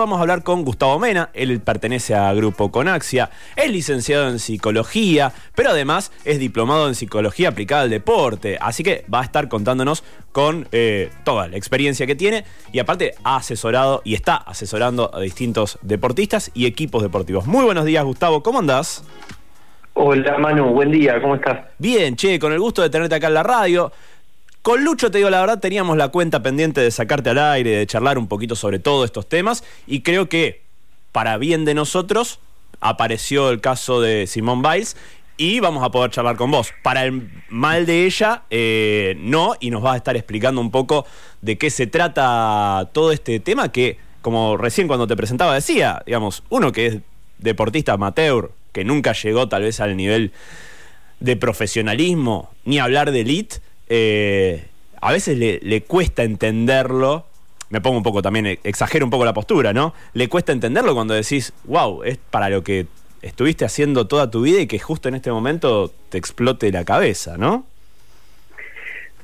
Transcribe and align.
Vamos 0.00 0.18
a 0.18 0.20
hablar 0.20 0.44
con 0.44 0.64
Gustavo 0.64 0.96
Mena, 1.00 1.30
él 1.34 1.58
pertenece 1.58 2.14
a 2.14 2.32
Grupo 2.32 2.70
Conaxia, 2.70 3.30
es 3.56 3.68
licenciado 3.68 4.28
en 4.28 4.38
psicología, 4.38 5.32
pero 5.56 5.70
además 5.70 6.12
es 6.24 6.38
diplomado 6.38 6.86
en 6.86 6.94
psicología 6.94 7.48
aplicada 7.48 7.82
al 7.82 7.90
deporte, 7.90 8.58
así 8.60 8.84
que 8.84 9.04
va 9.12 9.22
a 9.22 9.24
estar 9.24 9.48
contándonos 9.48 10.04
con 10.30 10.68
eh, 10.70 11.10
toda 11.24 11.48
la 11.48 11.56
experiencia 11.56 12.06
que 12.06 12.14
tiene 12.14 12.44
y 12.70 12.78
aparte 12.78 13.14
ha 13.24 13.38
asesorado 13.38 14.00
y 14.04 14.14
está 14.14 14.36
asesorando 14.36 15.12
a 15.12 15.18
distintos 15.18 15.80
deportistas 15.82 16.52
y 16.54 16.66
equipos 16.66 17.02
deportivos. 17.02 17.48
Muy 17.48 17.64
buenos 17.64 17.84
días 17.84 18.04
Gustavo, 18.04 18.40
¿cómo 18.40 18.60
andás? 18.60 19.02
Hola 19.94 20.38
Manu, 20.38 20.74
buen 20.74 20.92
día, 20.92 21.20
¿cómo 21.20 21.34
estás? 21.34 21.58
Bien, 21.76 22.14
che, 22.14 22.38
con 22.38 22.52
el 22.52 22.60
gusto 22.60 22.82
de 22.82 22.88
tenerte 22.88 23.16
acá 23.16 23.26
en 23.26 23.34
la 23.34 23.42
radio. 23.42 23.90
Con 24.62 24.84
Lucho, 24.84 25.10
te 25.10 25.18
digo 25.18 25.30
la 25.30 25.40
verdad, 25.40 25.60
teníamos 25.60 25.96
la 25.96 26.08
cuenta 26.08 26.42
pendiente 26.42 26.80
de 26.80 26.90
sacarte 26.90 27.30
al 27.30 27.38
aire, 27.38 27.70
de 27.70 27.86
charlar 27.86 28.18
un 28.18 28.26
poquito 28.26 28.56
sobre 28.56 28.78
todos 28.78 29.04
estos 29.06 29.28
temas 29.28 29.64
y 29.86 30.02
creo 30.02 30.28
que 30.28 30.62
para 31.12 31.38
bien 31.38 31.64
de 31.64 31.74
nosotros 31.74 32.40
apareció 32.80 33.50
el 33.50 33.60
caso 33.60 34.00
de 34.00 34.26
Simón 34.26 34.62
Biles 34.62 34.96
y 35.36 35.60
vamos 35.60 35.84
a 35.84 35.90
poder 35.90 36.10
charlar 36.10 36.36
con 36.36 36.50
vos. 36.50 36.72
Para 36.82 37.04
el 37.04 37.30
mal 37.48 37.86
de 37.86 38.04
ella, 38.04 38.42
eh, 38.50 39.16
no, 39.20 39.54
y 39.60 39.70
nos 39.70 39.82
vas 39.82 39.94
a 39.94 39.98
estar 39.98 40.16
explicando 40.16 40.60
un 40.60 40.70
poco 40.70 41.06
de 41.40 41.56
qué 41.56 41.70
se 41.70 41.86
trata 41.86 42.90
todo 42.92 43.12
este 43.12 43.38
tema 43.40 43.70
que, 43.70 43.98
como 44.20 44.56
recién 44.56 44.88
cuando 44.88 45.06
te 45.06 45.16
presentaba 45.16 45.54
decía, 45.54 46.02
digamos, 46.04 46.42
uno 46.50 46.72
que 46.72 46.86
es 46.86 46.98
deportista 47.38 47.92
amateur, 47.92 48.50
que 48.72 48.84
nunca 48.84 49.12
llegó 49.12 49.48
tal 49.48 49.62
vez 49.62 49.80
al 49.80 49.96
nivel 49.96 50.32
de 51.20 51.36
profesionalismo, 51.36 52.50
ni 52.64 52.80
hablar 52.80 53.12
de 53.12 53.20
elite, 53.20 53.60
eh, 53.88 54.64
a 55.00 55.12
veces 55.12 55.38
le, 55.38 55.82
cuesta 55.82 56.22
entenderlo. 56.22 57.26
Me 57.70 57.80
pongo 57.80 57.98
un 57.98 58.02
poco 58.02 58.22
también, 58.22 58.58
exagero 58.64 59.04
un 59.04 59.10
poco 59.10 59.24
la 59.24 59.34
postura, 59.34 59.72
¿no? 59.72 59.94
Le 60.14 60.28
cuesta 60.28 60.52
entenderlo 60.52 60.94
cuando 60.94 61.14
decís, 61.14 61.52
wow, 61.64 62.02
es 62.02 62.16
para 62.16 62.48
lo 62.48 62.62
que 62.62 62.86
estuviste 63.20 63.64
haciendo 63.64 64.06
toda 64.06 64.30
tu 64.30 64.42
vida 64.42 64.60
y 64.60 64.66
que 64.66 64.78
justo 64.78 65.08
en 65.08 65.16
este 65.16 65.30
momento 65.30 65.92
te 66.08 66.16
explote 66.16 66.72
la 66.72 66.84
cabeza, 66.84 67.36
¿no? 67.36 67.66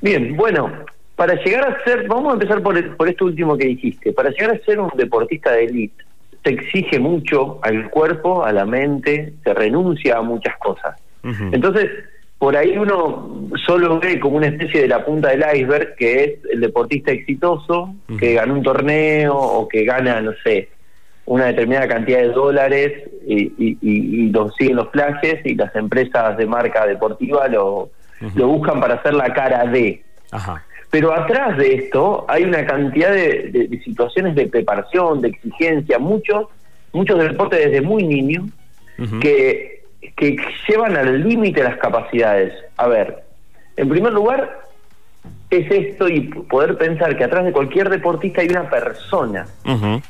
Bien, 0.01 0.35
bueno, 0.35 0.71
para 1.15 1.33
llegar 1.43 1.67
a 1.67 1.83
ser, 1.83 2.07
vamos 2.07 2.31
a 2.31 2.33
empezar 2.33 2.61
por, 2.61 2.97
por 2.97 3.09
esto 3.09 3.25
último 3.25 3.57
que 3.57 3.65
dijiste, 3.65 4.13
para 4.13 4.29
llegar 4.29 4.51
a 4.51 4.59
ser 4.59 4.79
un 4.79 4.91
deportista 4.95 5.51
de 5.51 5.65
élite, 5.65 6.03
se 6.43 6.51
exige 6.51 6.99
mucho 6.99 7.59
al 7.63 7.89
cuerpo, 7.89 8.45
a 8.45 8.51
la 8.51 8.65
mente, 8.65 9.33
se 9.43 9.53
renuncia 9.53 10.17
a 10.17 10.21
muchas 10.21 10.55
cosas. 10.57 10.95
Entonces, 11.51 11.89
por 12.37 12.57
ahí 12.57 12.77
uno 12.77 13.49
solo 13.65 13.99
ve 13.99 14.19
como 14.19 14.37
una 14.37 14.47
especie 14.47 14.81
de 14.81 14.87
la 14.87 15.05
punta 15.05 15.29
del 15.29 15.45
iceberg, 15.55 15.95
que 15.95 16.23
es 16.23 16.31
el 16.51 16.61
deportista 16.61 17.11
exitoso, 17.11 17.95
que 18.19 18.33
gana 18.33 18.53
un 18.53 18.63
torneo 18.63 19.35
o 19.35 19.67
que 19.67 19.85
gana, 19.85 20.19
no 20.21 20.33
sé, 20.43 20.69
una 21.25 21.45
determinada 21.45 21.87
cantidad 21.87 22.19
de 22.19 22.27
dólares 22.27 23.03
y, 23.25 23.43
y, 23.57 23.77
y, 23.81 24.29
lo 24.29 24.51
siguen 24.51 24.75
los 24.75 24.89
flashes 24.89 25.45
y 25.45 25.55
las 25.55 25.75
empresas 25.75 26.37
de 26.37 26.45
marca 26.45 26.85
deportiva 26.85 27.47
lo, 27.47 27.89
lo 28.35 28.47
buscan 28.47 28.79
para 28.79 28.95
hacer 28.95 29.13
la 29.13 29.33
cara 29.33 29.65
de. 29.65 30.03
Pero 30.91 31.13
atrás 31.13 31.57
de 31.57 31.73
esto 31.75 32.25
hay 32.27 32.43
una 32.43 32.65
cantidad 32.65 33.11
de, 33.11 33.81
situaciones 33.83 34.35
de 34.35 34.47
preparación, 34.47 35.21
de 35.21 35.29
exigencia, 35.29 35.99
muchos, 35.99 36.47
muchos 36.93 37.19
deportes 37.19 37.65
desde 37.65 37.81
muy 37.81 38.03
niños 38.03 38.45
que 39.19 39.74
que 40.15 40.37
llevan 40.67 40.95
al 40.97 41.27
límite 41.27 41.63
las 41.63 41.77
capacidades. 41.77 42.53
A 42.77 42.87
ver, 42.87 43.23
en 43.77 43.89
primer 43.89 44.13
lugar, 44.13 44.65
es 45.49 45.69
esto 45.71 46.07
y 46.07 46.21
poder 46.21 46.77
pensar 46.77 47.15
que 47.17 47.23
atrás 47.23 47.45
de 47.45 47.51
cualquier 47.51 47.89
deportista 47.89 48.41
hay 48.41 48.49
una 48.49 48.69
persona 48.69 49.45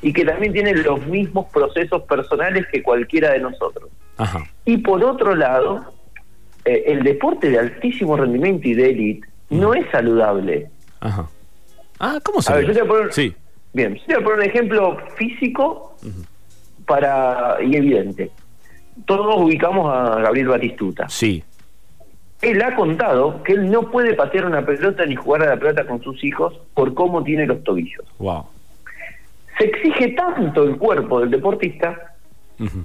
y 0.01 0.13
que 0.13 0.25
también 0.25 0.53
tiene 0.53 0.73
los 0.75 1.05
mismos 1.07 1.47
procesos 1.51 2.03
personales 2.03 2.65
que 2.71 2.81
cualquiera 2.81 3.31
de 3.31 3.39
nosotros. 3.39 3.89
Y 4.65 4.77
por 4.77 5.03
otro 5.03 5.35
lado, 5.35 5.93
eh, 6.63 6.83
el 6.87 7.03
deporte 7.03 7.49
de 7.49 7.59
altísimo 7.59 8.15
rendimiento 8.15 8.67
y 8.67 8.73
de 8.73 8.89
élite 8.89 9.27
no 9.49 9.73
es 9.73 9.85
saludable. 9.91 10.69
Ah, 11.99 12.19
¿cómo 12.23 12.41
se 12.41 12.51
a 12.51 12.55
ver, 12.55 12.67
yo 12.67 12.73
te 12.73 12.81
voy 12.81 12.89
a 12.89 12.91
poner, 12.91 13.13
sí. 13.13 13.35
Bien, 13.73 13.95
yo 13.95 14.01
te 14.05 14.13
voy 14.15 14.21
a 14.21 14.25
poner 14.25 14.39
un 14.39 14.45
ejemplo 14.45 14.97
físico 15.17 15.97
para 16.85 17.57
y 17.61 17.75
evidente 17.75 18.31
todos 19.05 19.41
ubicamos 19.41 19.93
a 19.93 20.21
Gabriel 20.21 20.47
Batistuta. 20.47 21.09
Sí. 21.09 21.43
Él 22.41 22.61
ha 22.61 22.75
contado 22.75 23.43
que 23.43 23.53
él 23.53 23.71
no 23.71 23.89
puede 23.91 24.13
patear 24.13 24.45
una 24.45 24.65
pelota 24.65 25.05
ni 25.05 25.15
jugar 25.15 25.43
a 25.43 25.47
la 25.47 25.57
pelota 25.57 25.85
con 25.85 26.01
sus 26.01 26.23
hijos 26.23 26.53
por 26.73 26.93
cómo 26.93 27.23
tiene 27.23 27.45
los 27.45 27.63
tobillos. 27.63 28.05
Wow. 28.19 28.45
Se 29.57 29.65
exige 29.65 30.09
tanto 30.09 30.63
el 30.63 30.77
cuerpo 30.77 31.21
del 31.21 31.31
deportista 31.31 32.13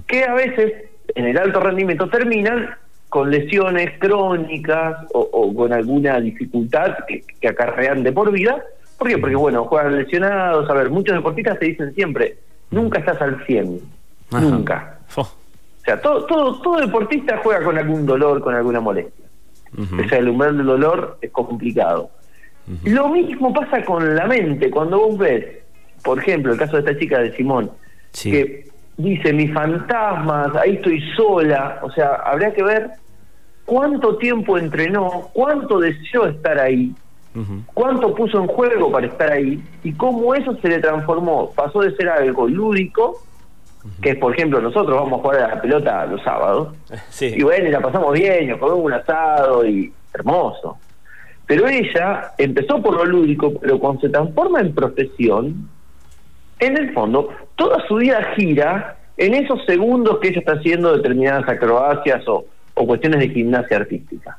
que 0.07 0.23
a 0.23 0.33
veces 0.33 0.73
en 1.15 1.25
el 1.25 1.37
alto 1.37 1.59
rendimiento 1.59 2.09
terminan 2.09 2.69
con 3.09 3.29
lesiones 3.29 3.91
crónicas 3.99 5.05
o, 5.13 5.53
con 5.53 5.73
alguna 5.73 6.19
dificultad 6.19 6.95
que, 7.07 7.47
acarrean 7.47 8.03
de 8.03 8.11
por 8.13 8.31
vida. 8.31 8.63
¿Por 8.97 9.09
qué? 9.09 9.17
Porque, 9.17 9.35
bueno, 9.35 9.65
juegan 9.65 9.97
lesionados. 9.97 10.69
A 10.69 10.73
ver, 10.73 10.89
muchos 10.89 11.15
deportistas 11.15 11.59
te 11.59 11.65
dicen 11.65 11.93
siempre, 11.93 12.37
nunca 12.69 12.99
estás 12.99 13.21
al 13.21 13.45
100. 13.45 13.79
Nunca. 14.31 14.99
O 15.81 15.83
sea, 15.83 15.99
todo, 15.99 16.25
todo, 16.25 16.61
todo 16.61 16.79
deportista 16.79 17.39
juega 17.43 17.63
con 17.63 17.77
algún 17.77 18.05
dolor, 18.05 18.41
con 18.41 18.53
alguna 18.53 18.79
molestia. 18.79 19.25
O 19.77 20.09
sea, 20.09 20.19
el 20.19 20.29
umbral 20.29 20.57
del 20.57 20.67
dolor 20.67 21.17
es 21.21 21.31
complicado. 21.31 22.11
Lo 22.83 23.09
mismo 23.09 23.51
pasa 23.53 23.83
con 23.83 24.15
la 24.15 24.27
mente. 24.27 24.69
Cuando 24.69 24.99
vos 24.99 25.17
ves, 25.17 25.45
por 26.03 26.19
ejemplo, 26.19 26.53
el 26.53 26.59
caso 26.59 26.73
de 26.73 26.79
esta 26.91 26.99
chica 26.99 27.19
de 27.19 27.35
Simón, 27.35 27.71
que 28.13 28.69
dice, 28.97 29.33
mis 29.33 29.51
fantasmas, 29.53 30.55
ahí 30.55 30.75
estoy 30.75 31.01
sola. 31.15 31.79
O 31.81 31.91
sea, 31.91 32.15
habría 32.25 32.53
que 32.53 32.63
ver 32.63 32.91
cuánto 33.65 34.17
tiempo 34.17 34.57
entrenó, 34.57 35.29
cuánto 35.33 35.79
deseó 35.79 36.27
estar 36.27 36.59
ahí, 36.59 36.93
cuánto 37.73 38.13
puso 38.13 38.39
en 38.39 38.47
juego 38.47 38.91
para 38.91 39.07
estar 39.07 39.31
ahí 39.31 39.63
y 39.83 39.93
cómo 39.93 40.35
eso 40.35 40.55
se 40.61 40.67
le 40.67 40.79
transformó. 40.79 41.51
Pasó 41.55 41.81
de 41.81 41.95
ser 41.95 42.09
algo 42.09 42.47
lúdico 42.47 43.23
que 44.01 44.15
por 44.15 44.33
ejemplo 44.33 44.61
nosotros 44.61 44.95
vamos 44.95 45.19
a 45.19 45.21
jugar 45.21 45.41
a 45.41 45.55
la 45.55 45.61
pelota 45.61 46.05
los 46.05 46.21
sábados. 46.23 46.75
Y 47.21 47.43
bueno 47.43 47.67
y 47.67 47.71
la 47.71 47.81
pasamos 47.81 48.13
bien 48.13 48.49
nos 48.49 48.59
comemos 48.59 48.85
un 48.85 48.93
asado 48.93 49.65
y 49.65 49.91
hermoso. 50.13 50.77
Pero 51.45 51.67
ella 51.67 52.31
empezó 52.37 52.81
por 52.81 52.95
lo 52.95 53.05
lúdico 53.05 53.53
pero 53.59 53.79
cuando 53.79 54.01
se 54.01 54.09
transforma 54.09 54.61
en 54.61 54.73
profesión 54.73 55.69
en 56.59 56.77
el 56.77 56.93
fondo 56.93 57.29
toda 57.55 57.85
su 57.87 57.95
vida 57.95 58.33
gira 58.35 58.97
en 59.17 59.33
esos 59.33 59.63
segundos 59.65 60.19
que 60.19 60.29
ella 60.29 60.39
está 60.39 60.53
haciendo 60.53 60.95
determinadas 60.95 61.47
acrobacias 61.47 62.27
o, 62.27 62.45
cuestiones 62.73 63.19
de 63.19 63.29
gimnasia 63.29 63.77
artística. 63.77 64.35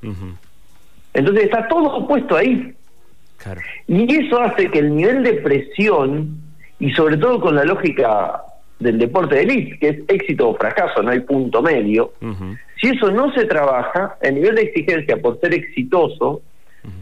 Entonces 1.14 1.44
está 1.44 1.68
todo 1.68 2.08
puesto 2.08 2.36
ahí. 2.36 2.74
Y 3.86 4.26
eso 4.26 4.40
hace 4.40 4.70
que 4.70 4.80
el 4.80 4.96
nivel 4.96 5.22
de 5.22 5.34
presión 5.34 6.40
y 6.78 6.90
sobre 6.92 7.16
todo 7.16 7.40
con 7.40 7.54
la 7.54 7.64
lógica 7.64 8.42
del 8.78 8.98
deporte 8.98 9.36
de 9.36 9.42
élite, 9.42 9.78
que 9.78 9.88
es 9.88 9.98
éxito 10.08 10.50
o 10.50 10.56
fracaso, 10.56 11.02
no 11.02 11.10
hay 11.10 11.20
punto 11.20 11.62
medio, 11.62 12.12
si 12.80 12.88
eso 12.88 13.10
no 13.10 13.32
se 13.32 13.44
trabaja, 13.44 14.16
el 14.20 14.34
nivel 14.34 14.56
de 14.56 14.62
exigencia 14.62 15.16
por 15.16 15.38
ser 15.40 15.54
exitoso 15.54 16.42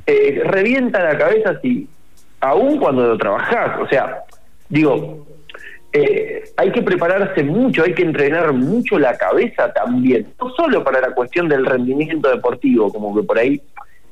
eh, 0.07 0.43
revienta 0.45 1.03
la 1.03 1.17
cabeza 1.17 1.59
si, 1.63 1.89
aún 2.41 2.79
cuando 2.79 3.07
lo 3.07 3.17
trabajás, 3.17 3.81
o 3.81 3.89
sea, 3.89 4.25
digo, 4.69 5.27
eh, 5.93 6.45
hay 6.57 6.71
que 6.71 6.83
prepararse 6.83 7.43
mucho, 7.43 7.83
hay 7.83 7.95
que 7.95 8.03
entrenar 8.03 8.53
mucho 8.53 8.99
la 8.99 9.17
cabeza 9.17 9.73
también, 9.73 10.29
no 10.41 10.51
solo 10.51 10.85
para 10.85 11.01
la 11.01 11.13
cuestión 11.13 11.49
del 11.49 11.65
rendimiento 11.65 12.29
deportivo, 12.29 12.93
como 12.93 13.15
que 13.17 13.23
por 13.23 13.39
ahí 13.39 13.61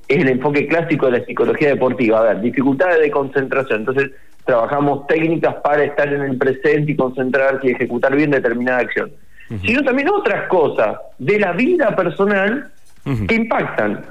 es 0.09 0.19
el 0.19 0.29
enfoque 0.29 0.67
clásico 0.67 1.07
de 1.07 1.19
la 1.19 1.25
psicología 1.25 1.69
deportiva, 1.69 2.21
a 2.21 2.33
ver, 2.33 2.41
dificultades 2.41 3.01
de 3.01 3.11
concentración, 3.11 3.81
entonces 3.81 4.11
trabajamos 4.48 5.06
técnicas 5.06 5.56
para 5.56 5.84
estar 5.84 6.10
en 6.10 6.22
el 6.22 6.38
presente 6.38 6.92
y 6.92 6.97
concentrarse 6.97 7.66
y 7.66 7.72
ejecutar 7.72 8.16
bien 8.16 8.30
determinada 8.30 8.78
acción, 8.78 9.12
sino 9.60 9.83
también 9.83 10.09
otras 10.09 10.48
cosas 10.48 10.97
de 11.18 11.39
la 11.39 11.53
vida 11.53 11.95
personal 11.95 12.72
que 13.04 13.34
impactan. 13.34 14.06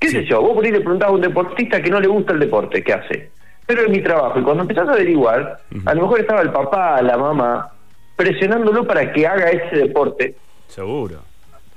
¿Qué 0.00 0.08
sé 0.08 0.24
yo? 0.24 0.42
Vos 0.42 0.54
por 0.54 0.64
ahí 0.64 0.72
le 0.72 0.80
preguntás 0.80 1.10
a 1.10 1.12
un 1.12 1.20
deportista 1.20 1.80
que 1.80 1.90
no 1.90 2.00
le 2.00 2.08
gusta 2.08 2.32
el 2.32 2.40
deporte, 2.40 2.82
¿qué 2.82 2.92
hace? 2.92 3.30
Pero 3.66 3.82
es 3.82 3.88
mi 3.88 4.02
trabajo. 4.02 4.40
Y 4.40 4.42
cuando 4.42 4.62
empezás 4.62 4.88
a 4.88 4.92
averiguar, 4.94 5.60
a 5.84 5.94
lo 5.94 6.02
mejor 6.02 6.20
estaba 6.20 6.40
el 6.40 6.50
papá, 6.50 7.00
la 7.00 7.16
mamá, 7.16 7.70
presionándolo 8.16 8.84
para 8.84 9.12
que 9.12 9.28
haga 9.28 9.48
ese 9.48 9.76
deporte. 9.76 10.34
Seguro. 10.66 11.20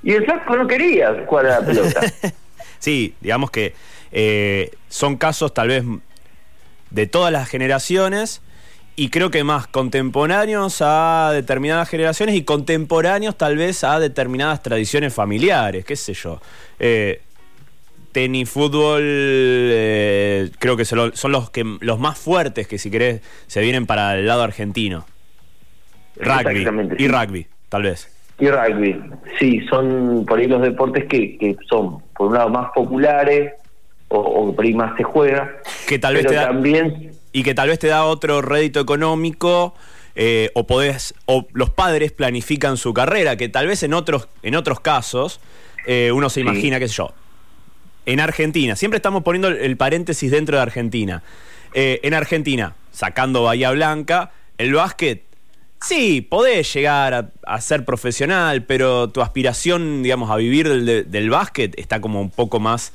Y 0.02 0.10
el 0.10 0.24
flaco 0.24 0.56
no 0.56 0.66
quería 0.66 1.24
jugar 1.24 1.46
a 1.46 1.60
la 1.60 1.66
pelota. 1.66 2.00
sí, 2.80 3.14
digamos 3.20 3.52
que 3.52 3.74
eh, 4.10 4.72
son 4.88 5.16
casos 5.16 5.54
tal 5.54 5.68
vez 5.68 5.84
de 6.92 7.06
todas 7.06 7.32
las 7.32 7.48
generaciones 7.48 8.42
y 8.94 9.08
creo 9.08 9.30
que 9.30 9.42
más 9.42 9.66
contemporáneos 9.66 10.82
a 10.82 11.30
determinadas 11.32 11.88
generaciones 11.88 12.34
y 12.34 12.44
contemporáneos 12.44 13.36
tal 13.36 13.56
vez 13.56 13.84
a 13.84 13.98
determinadas 13.98 14.62
tradiciones 14.62 15.14
familiares, 15.14 15.84
qué 15.84 15.96
sé 15.96 16.12
yo. 16.12 16.40
Eh, 16.78 17.22
tenis, 18.12 18.50
fútbol, 18.50 19.00
eh, 19.02 20.50
creo 20.58 20.76
que 20.76 20.84
son 20.84 21.12
los, 21.32 21.50
que, 21.50 21.64
los 21.80 21.98
más 21.98 22.18
fuertes 22.18 22.68
que 22.68 22.78
si 22.78 22.90
querés 22.90 23.22
se 23.46 23.62
vienen 23.62 23.86
para 23.86 24.18
el 24.18 24.26
lado 24.26 24.42
argentino. 24.42 25.06
Rugby. 26.16 26.60
Y 26.98 27.04
sí. 27.04 27.08
rugby, 27.08 27.46
tal 27.70 27.84
vez. 27.84 28.08
Y 28.38 28.48
rugby, 28.48 29.00
sí, 29.38 29.60
son 29.70 30.26
por 30.26 30.38
ahí 30.38 30.46
los 30.46 30.60
deportes 30.60 31.06
que, 31.06 31.38
que 31.38 31.56
son, 31.70 32.02
por 32.14 32.28
un 32.28 32.34
lado, 32.34 32.50
más 32.50 32.70
populares 32.74 33.54
o, 34.12 34.50
o 34.50 34.74
más 34.74 34.96
se 34.96 35.02
juega. 35.04 35.50
Que 35.86 35.98
tal 35.98 36.14
vez 36.14 36.22
pero 36.24 36.30
te 36.30 36.36
da- 36.36 36.46
también, 36.48 37.12
y 37.32 37.42
que 37.42 37.54
tal 37.54 37.68
vez 37.68 37.78
te 37.78 37.88
da 37.88 38.04
otro 38.04 38.42
rédito 38.42 38.80
económico 38.80 39.74
eh, 40.14 40.50
o 40.54 40.66
podés 40.66 41.14
o 41.26 41.46
los 41.52 41.70
padres 41.70 42.12
planifican 42.12 42.76
su 42.76 42.92
carrera 42.92 43.36
que 43.36 43.48
tal 43.48 43.66
vez 43.66 43.82
en 43.82 43.94
otros 43.94 44.28
en 44.42 44.54
otros 44.56 44.80
casos 44.80 45.40
eh, 45.86 46.12
uno 46.12 46.28
se 46.28 46.34
Sí. 46.34 46.40
imagina 46.42 46.78
qué 46.78 46.86
sé 46.88 46.94
yo 46.96 47.12
en 48.04 48.20
Argentina 48.20 48.76
siempre 48.76 48.96
estamos 48.98 49.22
poniendo 49.22 49.48
el- 49.48 49.76
paréntesis 49.78 50.30
dentro 50.30 50.56
de 50.58 50.62
Argentina 50.62 51.22
Eh, 51.74 52.00
en 52.02 52.12
Argentina 52.12 52.74
sacando 52.90 53.44
Bahía 53.44 53.70
Blanca 53.70 54.32
el 54.58 54.74
básquet 54.74 55.22
Sí, 55.80 56.20
podés 56.20 56.72
llegar 56.74 57.12
a, 57.14 57.30
a 57.44 57.60
ser 57.60 57.84
profesional, 57.84 58.62
pero 58.66 59.08
tu 59.08 59.20
aspiración, 59.20 60.04
digamos, 60.04 60.30
a 60.30 60.36
vivir 60.36 60.68
del, 60.68 60.86
de- 60.86 61.02
del 61.02 61.28
básquet 61.30 61.76
está 61.76 62.00
como 62.00 62.20
un 62.20 62.30
poco 62.30 62.60
más. 62.60 62.92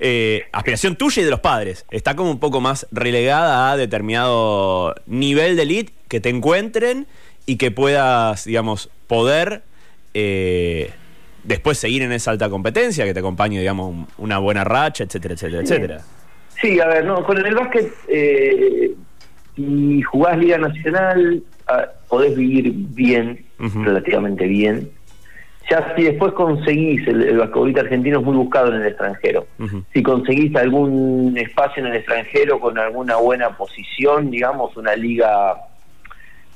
Eh, 0.00 0.44
aspiración 0.52 0.96
tuya 0.96 1.22
y 1.22 1.24
de 1.24 1.30
los 1.30 1.40
padres. 1.40 1.84
Está 1.90 2.14
como 2.16 2.30
un 2.30 2.38
poco 2.40 2.60
más 2.60 2.86
relegada 2.92 3.70
a 3.72 3.76
determinado 3.76 4.94
nivel 5.06 5.56
de 5.56 5.62
elite 5.62 5.92
que 6.08 6.20
te 6.20 6.28
encuentren 6.30 7.06
y 7.46 7.56
que 7.56 7.70
puedas, 7.70 8.44
digamos, 8.44 8.90
poder 9.06 9.62
eh, 10.14 10.90
después 11.42 11.76
seguir 11.78 12.02
en 12.02 12.12
esa 12.12 12.30
alta 12.30 12.48
competencia, 12.48 13.04
que 13.04 13.12
te 13.12 13.20
acompañe, 13.20 13.58
digamos, 13.58 13.90
un- 13.90 14.06
una 14.18 14.38
buena 14.38 14.64
racha, 14.64 15.04
etcétera, 15.04 15.34
etcétera, 15.34 15.62
etcétera. 15.62 16.00
sí, 16.60 16.80
a 16.80 16.86
ver, 16.86 17.04
no, 17.04 17.22
con 17.24 17.44
el 17.44 17.54
básquet, 17.54 17.92
eh, 18.08 18.94
si 19.56 20.02
jugás 20.02 20.38
Liga 20.38 20.56
Nacional, 20.58 21.42
ah, 21.66 21.86
podés 22.08 22.34
vivir 22.36 22.72
bien, 22.74 23.44
relativamente 23.58 24.46
bien. 24.46 24.90
Ya 25.70 25.94
si 25.96 26.02
después 26.04 26.32
conseguís, 26.34 27.06
el, 27.08 27.22
el 27.22 27.38
basquetbolista 27.38 27.80
argentino 27.80 28.18
es 28.20 28.24
muy 28.24 28.36
buscado 28.36 28.68
en 28.74 28.82
el 28.82 28.86
extranjero. 28.88 29.46
Si 29.92 30.02
conseguís 30.02 30.54
algún 30.56 31.34
espacio 31.38 31.82
en 31.82 31.90
el 31.90 31.96
extranjero 31.96 32.60
con 32.60 32.78
alguna 32.78 33.16
buena 33.16 33.56
posición, 33.56 34.30
digamos, 34.30 34.76
una 34.76 34.94
liga 34.94 35.54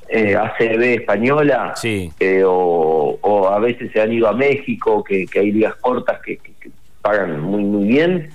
eh, 0.08 0.37
ACB 0.37 0.82
española, 1.00 1.72
Sí. 1.76 2.10
eh, 2.20 2.43
o, 2.44 3.19
o 3.20 3.49
a 3.49 3.58
veces 3.58 3.90
se 3.93 4.00
han 4.00 4.12
ido 4.12 4.28
a 4.28 4.32
México, 4.32 5.02
que, 5.05 5.26
que 5.26 5.40
hay 5.40 5.52
ligas 5.52 5.75
cortas 5.76 6.20
que, 6.25 6.37
que- 6.38 6.52
que 6.61 6.70
pagan 7.02 7.40
muy, 7.40 7.62
muy 7.62 7.87
bien, 7.88 8.28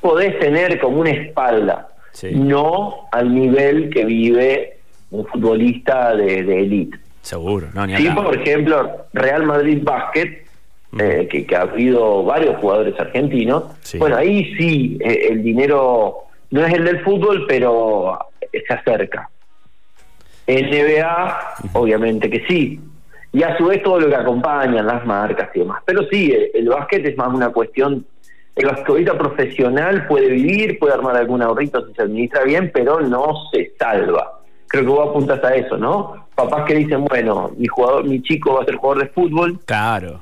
podés 0.00 0.38
tener 0.38 0.78
como 0.80 1.00
una 1.00 1.10
espalda, 1.10 1.88
Sí. 2.12 2.32
no 2.34 3.08
al 3.12 3.32
nivel 3.34 3.90
que 3.90 4.04
vive 4.04 4.78
un 5.10 5.24
futbolista 5.26 6.14
de, 6.14 6.42
de 6.42 6.60
elite. 6.60 6.98
Seguro, 7.22 7.68
no, 7.74 7.86
ni 7.86 7.96
Sí, 7.96 8.08
por 8.10 8.34
ejemplo, 8.34 9.06
Real 9.12 9.44
Madrid 9.44 9.80
Basket, 9.82 10.44
eh, 10.98 11.28
que, 11.30 11.46
que 11.46 11.56
ha 11.56 11.62
habido 11.62 12.24
varios 12.24 12.56
jugadores 12.56 12.98
argentinos. 12.98 13.64
Sí. 13.82 13.98
Bueno, 13.98 14.16
ahí 14.16 14.54
sí, 14.56 14.98
eh, 15.00 15.28
el 15.30 15.42
dinero 15.42 16.24
no 16.50 16.64
es 16.64 16.72
el 16.74 16.84
del 16.84 17.04
fútbol, 17.04 17.44
pero 17.46 18.18
se 18.52 18.74
acerca. 18.74 19.28
NBA, 20.46 21.54
obviamente 21.74 22.28
que 22.28 22.44
sí. 22.46 22.80
Y 23.32 23.42
a 23.44 23.56
su 23.56 23.66
vez 23.66 23.82
todo 23.82 24.00
lo 24.00 24.08
que 24.08 24.16
acompañan, 24.16 24.86
las 24.86 25.06
marcas 25.06 25.50
y 25.54 25.60
demás. 25.60 25.82
Pero 25.84 26.02
sí, 26.10 26.32
el, 26.32 26.50
el 26.54 26.68
básquet 26.68 27.06
es 27.06 27.16
más 27.16 27.28
una 27.28 27.50
cuestión. 27.50 28.04
El 28.56 28.66
basquetbolista 28.66 29.16
profesional 29.16 30.08
puede 30.08 30.28
vivir, 30.28 30.78
puede 30.78 30.94
armar 30.94 31.16
algún 31.16 31.40
ahorrito 31.40 31.86
si 31.86 31.94
se 31.94 32.02
administra 32.02 32.42
bien, 32.42 32.70
pero 32.74 33.00
no 33.00 33.48
se 33.52 33.72
salva. 33.78 34.39
Creo 34.70 34.84
que 34.84 34.88
vos 34.90 35.08
apuntas 35.10 35.42
a 35.42 35.52
eso, 35.56 35.76
¿no? 35.76 36.26
Papás 36.36 36.64
que 36.64 36.74
dicen, 36.76 37.04
bueno, 37.04 37.50
mi 37.56 37.66
jugador, 37.66 38.04
mi 38.04 38.22
chico 38.22 38.54
va 38.54 38.62
a 38.62 38.64
ser 38.64 38.76
jugador 38.76 39.02
de 39.02 39.10
fútbol, 39.10 39.58
Claro. 39.66 40.20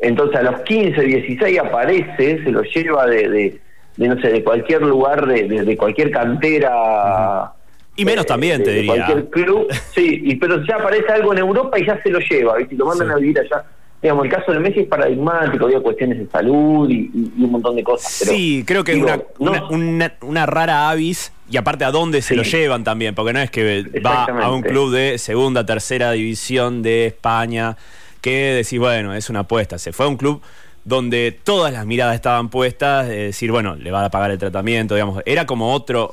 entonces 0.00 0.36
a 0.36 0.42
los 0.42 0.60
15, 0.60 1.00
16 1.00 1.58
aparece, 1.58 2.44
se 2.44 2.50
lo 2.50 2.60
lleva 2.62 3.06
de, 3.06 3.28
de, 3.30 3.60
de, 3.96 4.08
no 4.08 4.20
sé, 4.20 4.28
de 4.28 4.44
cualquier 4.44 4.82
lugar, 4.82 5.26
de, 5.26 5.44
de, 5.64 5.76
cualquier 5.78 6.10
cantera. 6.10 7.52
Y 7.96 8.04
menos 8.04 8.26
eh, 8.26 8.28
también, 8.28 8.58
de- 8.58 8.64
te 8.64 8.70
de 8.72 8.76
diría. 8.82 8.94
Cualquier 9.06 9.30
club, 9.30 9.66
sí, 9.94 10.20
y, 10.24 10.36
pero 10.36 10.62
ya 10.66 10.76
aparece 10.76 11.10
algo 11.10 11.32
en 11.32 11.38
Europa 11.38 11.78
y 11.78 11.86
ya 11.86 11.98
se 12.02 12.10
lo 12.10 12.18
lleva, 12.18 12.56
¿viste? 12.58 12.74
lo 12.76 12.84
mandan 12.84 13.08
Sí. 13.08 13.12
a 13.14 13.16
vivir 13.16 13.40
allá. 13.40 13.64
Digamos, 14.04 14.26
el 14.26 14.30
caso 14.30 14.52
de 14.52 14.58
Messi 14.60 14.80
es 14.80 14.86
paradigmático, 14.86 15.64
había 15.64 15.80
cuestiones 15.80 16.18
de 16.18 16.26
salud 16.26 16.90
y, 16.90 17.10
y- 17.14 17.32
y 17.38 17.44
un 17.44 17.52
montón 17.52 17.74
de 17.74 17.82
cosas. 17.82 18.16
pero, 18.22 18.36
sí, 18.36 18.62
creo 18.66 18.84
que 18.84 18.92
digo, 18.92 19.06
una, 19.06 19.16
no- 19.38 19.50
una, 19.52 19.64
una- 19.70 20.14
una 20.20 20.44
rara 20.46 20.90
avis 20.90 21.32
y 21.50 21.56
aparte 21.56 21.84
a 21.86 21.90
dónde 21.90 22.20
se 22.20 22.34
Sí. 22.34 22.36
lo 22.36 22.42
llevan 22.42 22.84
también, 22.84 23.14
porque 23.14 23.32
no 23.32 23.38
es 23.40 23.50
que 23.50 23.82
va 24.04 24.24
a 24.24 24.50
un 24.52 24.60
club 24.60 24.92
de 24.92 25.16
segunda, 25.16 25.64
tercera 25.64 26.12
división 26.12 26.82
de 26.82 27.06
España 27.06 27.78
que 28.20 28.52
decís, 28.52 28.78
bueno, 28.78 29.14
es 29.14 29.30
una 29.30 29.40
apuesta. 29.40 29.78
Se 29.78 29.92
fue 29.94 30.04
a 30.04 30.08
un 30.10 30.18
club 30.18 30.42
donde 30.84 31.32
todas 31.42 31.72
las 31.72 31.86
miradas 31.86 32.14
estaban 32.14 32.50
puestas, 32.50 33.08
de 33.08 33.16
decir, 33.28 33.50
bueno, 33.50 33.74
le 33.74 33.90
va 33.90 34.04
a 34.04 34.10
pagar 34.10 34.30
el 34.32 34.38
tratamiento, 34.38 34.94
digamos, 34.94 35.22
era 35.24 35.46
como 35.46 35.72
otro, 35.72 36.12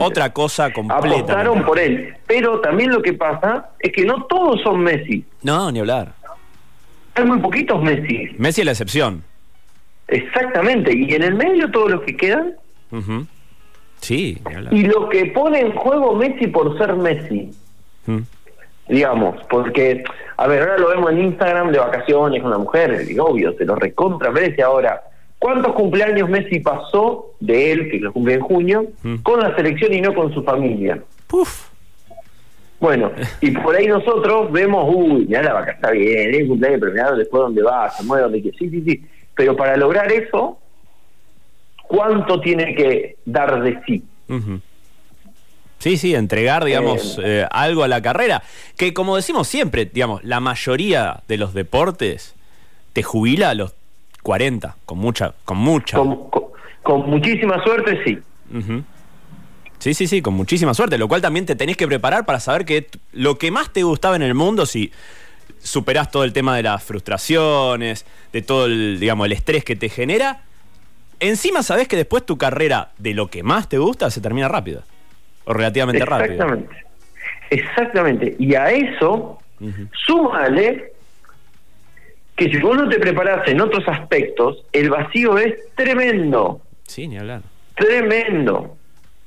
otra 0.00 0.32
cosa 0.32 0.72
completa. 0.72 1.16
apostaron 1.16 1.64
por 1.64 1.76
él. 1.80 2.14
Pero 2.28 2.60
también 2.60 2.92
lo 2.92 3.02
que 3.02 3.14
pasa 3.14 3.70
es 3.80 3.90
que 3.92 4.04
no 4.04 4.26
todos 4.26 4.60
son 4.62 4.78
Messi. 4.80 5.24
No, 5.42 5.72
ni 5.72 5.80
hablar. 5.80 6.14
Hay 7.14 7.24
muy 7.24 7.38
poquitos 7.40 7.82
Messi. 7.82 8.30
Messi 8.38 8.62
es 8.62 8.64
la 8.64 8.72
excepción. 8.72 9.22
Exactamente. 10.08 10.96
Y 10.96 11.14
en 11.14 11.22
el 11.22 11.34
medio 11.34 11.70
todos 11.70 11.90
los 11.90 12.02
que 12.02 12.16
quedan. 12.16 12.54
Sí. 14.00 14.40
Y 14.70 14.82
lo 14.84 15.08
que 15.08 15.26
pone 15.26 15.60
en 15.60 15.72
juego 15.72 16.14
Messi 16.16 16.46
por 16.48 16.76
ser 16.78 16.94
Messi. 16.96 17.50
Digamos, 18.88 19.36
porque, 19.48 20.02
a 20.36 20.46
ver, 20.48 20.62
ahora 20.62 20.78
lo 20.78 20.88
vemos 20.88 21.12
en 21.12 21.24
Instagram 21.24 21.70
de 21.70 21.78
vacaciones 21.78 22.42
con 22.42 22.50
la 22.50 22.58
mujer, 22.58 23.06
y 23.08 23.18
obvio, 23.18 23.54
se 23.56 23.64
lo 23.64 23.76
recontra 23.76 24.30
merece 24.30 24.62
ahora. 24.62 25.02
¿Cuántos 25.38 25.72
cumpleaños 25.74 26.28
Messi 26.28 26.60
pasó 26.60 27.34
de 27.40 27.72
él, 27.72 27.90
que 27.90 28.00
lo 28.00 28.12
cumple 28.12 28.34
en 28.34 28.40
junio, 28.40 28.86
con 29.22 29.40
la 29.40 29.54
selección 29.56 29.94
y 29.94 30.00
no 30.00 30.12
con 30.14 30.34
su 30.34 30.42
familia? 30.42 31.00
Puf. 31.28 31.68
Bueno, 32.82 33.12
y 33.40 33.52
por 33.52 33.76
ahí 33.76 33.86
nosotros 33.86 34.50
vemos, 34.50 34.92
uy, 34.92 35.24
mira 35.28 35.40
la 35.44 35.52
vaca, 35.52 35.70
está 35.70 35.92
bien, 35.92 36.34
es 36.34 36.42
un 36.42 36.48
cumpleaños 36.48 36.80
premiado, 36.80 37.16
después 37.16 37.40
donde 37.44 37.62
va, 37.62 37.88
se 37.90 38.02
mueve 38.02 38.24
donde 38.24 38.42
quiere. 38.42 38.58
Sí, 38.58 38.68
sí, 38.70 38.82
sí. 38.84 39.06
Pero 39.36 39.56
para 39.56 39.76
lograr 39.76 40.10
eso, 40.10 40.58
¿cuánto 41.86 42.40
tiene 42.40 42.74
que 42.74 43.16
dar 43.24 43.62
de 43.62 43.78
sí? 43.86 44.02
Sí, 45.78 45.96
sí, 45.96 46.14
entregar, 46.16 46.64
digamos, 46.64 47.20
eh, 47.22 47.46
algo 47.52 47.84
a 47.84 47.88
la 47.88 48.02
carrera. 48.02 48.42
Que 48.76 48.92
como 48.92 49.14
decimos 49.16 49.46
siempre, 49.46 49.84
digamos, 49.84 50.22
la 50.24 50.40
mayoría 50.40 51.20
de 51.28 51.36
los 51.36 51.54
deportes 51.54 52.34
te 52.92 53.02
jubila 53.04 53.50
a 53.50 53.54
los 53.54 53.74
40, 54.24 54.76
con 54.86 54.98
mucha, 54.98 55.34
con 55.44 55.58
mucha. 55.58 55.98
Con, 55.98 56.30
con- 56.30 56.42
con 56.82 57.08
muchísima 57.08 57.62
suerte, 57.62 58.00
sí. 58.04 58.18
Sí, 59.82 59.94
sí, 59.94 60.06
sí, 60.06 60.22
con 60.22 60.34
muchísima 60.34 60.74
suerte, 60.74 60.96
lo 60.96 61.08
cual 61.08 61.20
también 61.22 61.44
te 61.44 61.56
tenés 61.56 61.76
que 61.76 61.88
preparar 61.88 62.24
para 62.24 62.38
saber 62.38 62.64
que 62.64 62.86
lo 63.12 63.36
que 63.36 63.50
más 63.50 63.72
te 63.72 63.82
gustaba 63.82 64.14
en 64.14 64.22
el 64.22 64.32
mundo, 64.32 64.64
si 64.64 64.92
superás 65.58 66.08
todo 66.08 66.22
el 66.22 66.32
tema 66.32 66.56
de 66.56 66.62
las 66.62 66.84
frustraciones, 66.84 68.06
de 68.32 68.42
todo 68.42 68.66
el, 68.66 69.00
digamos, 69.00 69.26
el 69.26 69.32
estrés 69.32 69.64
que 69.64 69.74
te 69.74 69.88
genera, 69.88 70.42
encima 71.18 71.64
sabés 71.64 71.88
que 71.88 71.96
después 71.96 72.24
tu 72.24 72.38
carrera 72.38 72.92
de 72.98 73.12
lo 73.12 73.26
que 73.26 73.42
más 73.42 73.68
te 73.68 73.78
gusta 73.78 74.08
se 74.12 74.20
termina 74.20 74.46
rápido. 74.46 74.84
O 75.46 75.52
relativamente 75.52 76.04
rápido. 76.04 76.34
Exactamente. 76.34 76.76
Exactamente. 77.50 78.36
Y 78.38 78.54
a 78.54 78.70
eso, 78.70 79.40
súmale 80.06 80.92
que 82.36 82.48
si 82.50 82.58
vos 82.58 82.76
no 82.76 82.88
te 82.88 83.00
preparás 83.00 83.48
en 83.48 83.60
otros 83.60 83.82
aspectos, 83.88 84.64
el 84.70 84.90
vacío 84.90 85.38
es 85.38 85.56
tremendo. 85.74 86.60
Sí, 86.86 87.08
ni 87.08 87.18
hablar. 87.18 87.42
Tremendo. 87.74 88.76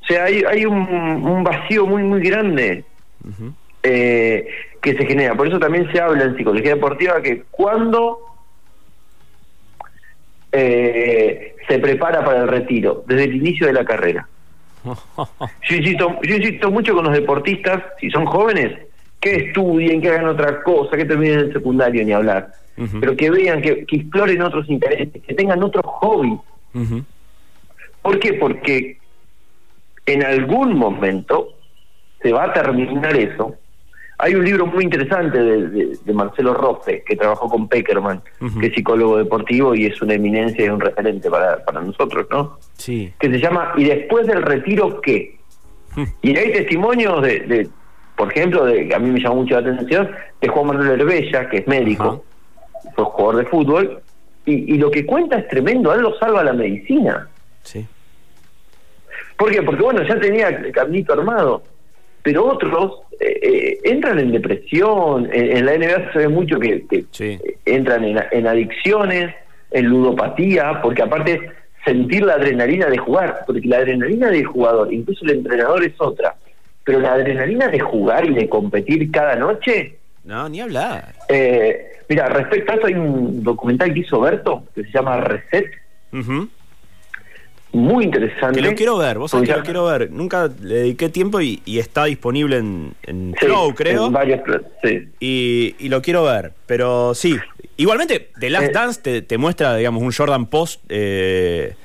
O 0.06 0.08
sea, 0.08 0.26
hay, 0.26 0.44
hay 0.48 0.66
un, 0.66 0.78
un 0.78 1.44
vacío 1.44 1.88
muy, 1.88 2.04
muy 2.04 2.22
grande 2.22 2.86
eh, 3.82 4.48
que 4.80 4.94
se 4.94 5.04
genera. 5.04 5.34
Por 5.34 5.48
eso 5.48 5.58
también 5.58 5.92
se 5.92 6.00
habla 6.00 6.26
en 6.26 6.38
psicología 6.38 6.76
deportiva 6.76 7.20
que 7.24 7.44
cuando 7.50 8.20
eh, 10.52 11.56
se 11.68 11.80
prepara 11.80 12.24
para 12.24 12.44
el 12.44 12.48
retiro, 12.48 13.04
desde 13.08 13.24
el 13.24 13.36
inicio 13.38 13.66
de 13.66 13.74
la 13.74 13.84
carrera. 13.84 14.28
Yo 15.68 15.76
insisto, 15.76 16.20
yo 16.22 16.36
insisto 16.36 16.70
mucho 16.70 16.94
con 16.94 17.06
los 17.06 17.14
deportistas, 17.14 17.82
si 18.00 18.12
son 18.12 18.26
jóvenes, 18.28 18.78
que 19.20 19.48
estudien, 19.48 20.00
que 20.00 20.10
hagan 20.10 20.28
otra 20.28 20.62
cosa, 20.62 20.96
que 20.96 21.06
terminen 21.06 21.40
el 21.40 21.54
secundario 21.54 22.06
ni 22.06 22.12
hablar, 22.12 22.52
pero 23.00 23.16
que 23.16 23.32
vean, 23.32 23.60
que, 23.60 23.84
que 23.88 23.96
exploren 23.96 24.44
otros 24.44 24.70
intereses, 24.70 25.24
que 25.24 25.34
tengan 25.34 25.64
otros 25.64 25.84
hobbies. 25.84 26.40
Ujú. 26.76 27.04
¿Por 28.04 28.20
qué? 28.20 28.34
Porque 28.34 29.00
en 30.06 30.24
algún 30.24 30.78
momento 30.78 31.50
se 32.22 32.32
va 32.34 32.46
a 32.46 32.54
terminar 32.54 33.16
eso. 33.16 33.56
Hay 34.18 34.34
un 34.34 34.46
libro 34.46 34.66
muy 34.66 34.84
interesante 34.86 35.38
de, 35.38 35.68
de- 35.68 35.98
de 36.04 36.14
Marcelo 36.14 36.54
Rofe, 36.54 37.04
que 37.06 37.16
trabajó 37.18 37.50
con 37.50 37.68
Peckerman, 37.68 38.22
que 38.62 38.68
es 38.68 38.74
psicólogo 38.74 39.18
deportivo 39.18 39.76
y 39.76 39.86
es 39.88 40.02
una 40.02 40.14
eminencia 40.14 40.66
y 40.66 40.70
un 40.70 40.80
referente 40.80 41.30
para, 41.30 41.64
para 41.66 41.82
nosotros, 41.82 42.26
¿no? 42.32 42.58
Sí. 42.76 43.12
Que 43.20 43.30
se 43.30 43.40
llama 43.40 43.74
¿Y 43.76 43.84
después 43.84 44.26
del 44.28 44.42
retiro 44.42 45.02
qué? 45.02 45.38
Mm. 45.96 46.04
Y 46.22 46.38
hay 46.38 46.52
testimonios 46.54 47.22
de, 47.22 47.40
de, 47.42 47.70
por 48.16 48.32
ejemplo, 48.32 48.64
de, 48.66 48.94
a 48.96 49.00
mí 49.00 49.12
me 49.12 49.20
llamó 49.20 49.36
mucho 49.38 49.60
la 49.60 49.70
atención, 49.70 50.10
de 50.40 50.48
Juan 50.48 50.68
Manuel 50.68 51.02
Herbella, 51.02 51.50
que 51.50 51.58
es 51.58 51.68
médico, 51.68 52.24
fue 52.96 53.04
jugador 53.04 53.36
de 53.44 53.46
fútbol, 53.50 54.02
y, 54.46 54.78
lo 54.78 54.92
que 54.92 55.06
cuenta 55.06 55.40
es 55.40 55.48
tremendo, 55.50 55.94
él 55.94 56.02
lo 56.02 56.16
salva 56.20 56.44
la 56.44 56.54
medicina. 56.54 57.28
Sí. 57.64 57.86
¿Por 59.38 59.52
qué? 59.52 59.62
Porque 59.62 59.84
bueno, 59.84 60.04
ya 60.04 60.20
tenía 60.20 60.48
el 60.50 60.72
caminito 60.72 61.14
armado, 61.14 61.64
pero 62.24 62.46
otros 62.46 63.02
eh, 63.20 63.40
eh, 63.42 63.80
entran 63.84 64.20
en 64.20 64.32
depresión, 64.32 65.30
en, 65.32 65.66
la 65.66 65.78
NBA 65.78 66.14
se 66.14 66.20
ve 66.20 66.28
mucho 66.28 66.60
que, 66.60 66.86
entran 67.66 68.04
en, 68.04 68.24
en 68.32 68.48
adicciones, 68.48 69.34
en 69.72 69.86
ludopatía, 69.86 70.82
porque 70.82 71.02
aparte 71.02 71.52
sentir 71.86 72.24
la 72.24 72.34
adrenalina 72.34 72.88
de 72.88 72.98
jugar, 72.98 73.44
porque 73.46 73.68
la 73.68 73.78
adrenalina 73.78 74.30
del 74.30 74.46
jugador, 74.46 74.92
incluso 74.92 75.24
el 75.26 75.32
entrenador 75.32 75.84
es 75.84 75.94
otra, 76.00 76.36
pero 76.84 77.00
la 77.00 77.14
adrenalina 77.14 77.68
de 77.68 77.80
jugar 77.80 78.26
y 78.26 78.34
de 78.34 78.50
competir 78.50 79.12
cada 79.12 79.36
noche. 79.36 79.98
No, 80.24 80.50
ni 80.50 80.62
hablar. 80.62 81.14
Eh, 81.30 82.00
mira, 82.10 82.28
respecto 82.28 82.72
a 82.72 82.76
eso, 82.76 82.88
hay 82.88 82.96
un 82.96 83.44
documental 83.44 83.94
que 83.94 84.00
hizo 84.00 84.20
Berto 84.20 84.64
que 84.74 84.84
se 84.84 84.92
llama 84.92 85.18
Reset. 85.18 85.68
Muy 87.76 88.06
interesante. 88.06 88.62
Que 88.62 88.66
lo 88.66 88.74
quiero 88.74 88.98
ver, 88.98 89.18
vos 89.18 89.32
sabés 89.32 89.50
que 89.50 89.58
lo 89.58 89.64
quiero 89.64 89.86
ver. 89.86 90.10
Nunca 90.10 90.50
le 90.62 90.76
dediqué 90.76 91.10
tiempo 91.10 91.42
y, 91.42 91.62
está 91.66 92.06
disponible 92.06 92.58
en, 92.58 92.94
en 93.04 93.36
Flow, 93.38 93.76
creo. 93.76 94.08
En 94.08 94.14
varios, 94.14 94.40
sí. 94.82 95.10
Y, 95.20 95.76
y, 95.78 95.90
lo 95.90 96.02
quiero 96.02 96.24
ver. 96.24 96.54
Pero 96.68 97.14
sí, 97.14 97.36
igualmente, 97.76 98.30
The 98.40 98.50
Last 98.50 98.68
eh, 98.68 98.72
Dance 98.72 99.02
te, 99.02 99.22
te, 99.22 99.38
muestra, 99.38 99.76
digamos, 99.76 100.02
un 100.02 100.14
Jordan 100.14 100.46
Post, 100.46 100.84
eh, 100.88 101.76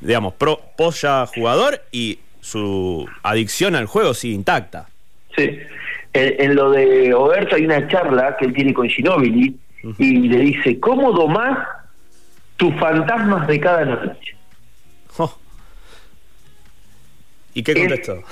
digamos, 0.00 0.34
pro, 0.34 0.60
post 0.76 1.02
ya 1.02 1.24
jugador 1.26 1.82
y 1.92 2.18
su 2.40 3.08
adicción 3.22 3.76
al 3.76 3.86
juego 3.86 4.12
sigue 4.12 4.34
intacta. 4.34 4.88
Sí. 5.36 5.56
En, 6.12 6.56
lo 6.56 6.72
de 6.72 7.14
Oberto 7.14 7.54
hay 7.54 7.64
una 7.64 7.86
charla 7.86 8.36
que 8.36 8.46
él 8.46 8.52
tiene 8.52 8.74
con 8.74 8.88
Ginobili 8.88 9.56
y 9.98 10.28
le 10.28 10.38
dice, 10.38 10.80
¿cómo 10.80 11.12
domás 11.12 11.58
tus 12.56 12.74
fantasmas 12.74 13.46
de 13.46 13.60
cada 13.60 13.84
noche? 13.84 14.39
¿Y 17.54 17.62
qué 17.62 17.74
contestó? 17.74 18.22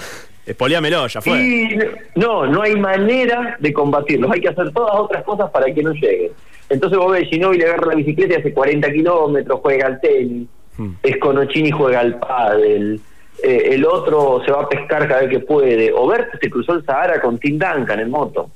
Espolíamelo, 0.49 1.07
ya 1.09 1.21
fue. 1.21 1.77
no, 2.15 2.47
no 2.47 2.63
hay 2.63 2.75
manera 2.75 3.57
de 3.61 3.73
combatirlos. 3.73 4.31
Hay 4.31 4.41
que 4.41 4.49
hacer 4.49 4.73
todas 4.73 4.95
otras 4.97 5.23
cosas 5.25 5.51
para 5.51 5.67
que 5.67 5.83
no 5.83 5.93
lleguen. 5.93 6.33
Entonces 6.71 6.99
vos 6.99 7.13
ves, 7.13 7.29
Ginobili 7.29 7.65
agarra 7.65 7.89
la 7.89 7.95
bicicleta 7.97 8.35
y 8.35 8.37
hace 8.39 8.53
40 8.53 8.91
kilómetros, 8.93 9.61
juega 9.61 9.87
al 9.87 10.01
tenis. 10.01 10.49
Hmm. 10.77 10.93
Esconocini 11.03 11.71
juega 11.71 12.01
al 12.01 12.19
pádel. 12.19 13.01
Eh, 13.43 13.71
el 13.73 13.85
otro 13.85 14.43
se 14.45 14.51
va 14.51 14.63
a 14.63 14.69
pescar 14.69 15.07
cada 15.07 15.21
vez 15.21 15.31
que 15.31 15.41
puede. 15.41 15.93
O 15.93 16.07
Bert 16.07 16.31
se 16.41 16.49
cruzó 16.49 16.75
el 16.75 16.85
Sahara 16.85 17.21
con 17.21 17.39
Tim 17.39 17.59
Duncan 17.59 18.01
en 18.01 18.11
moto. 18.11 18.51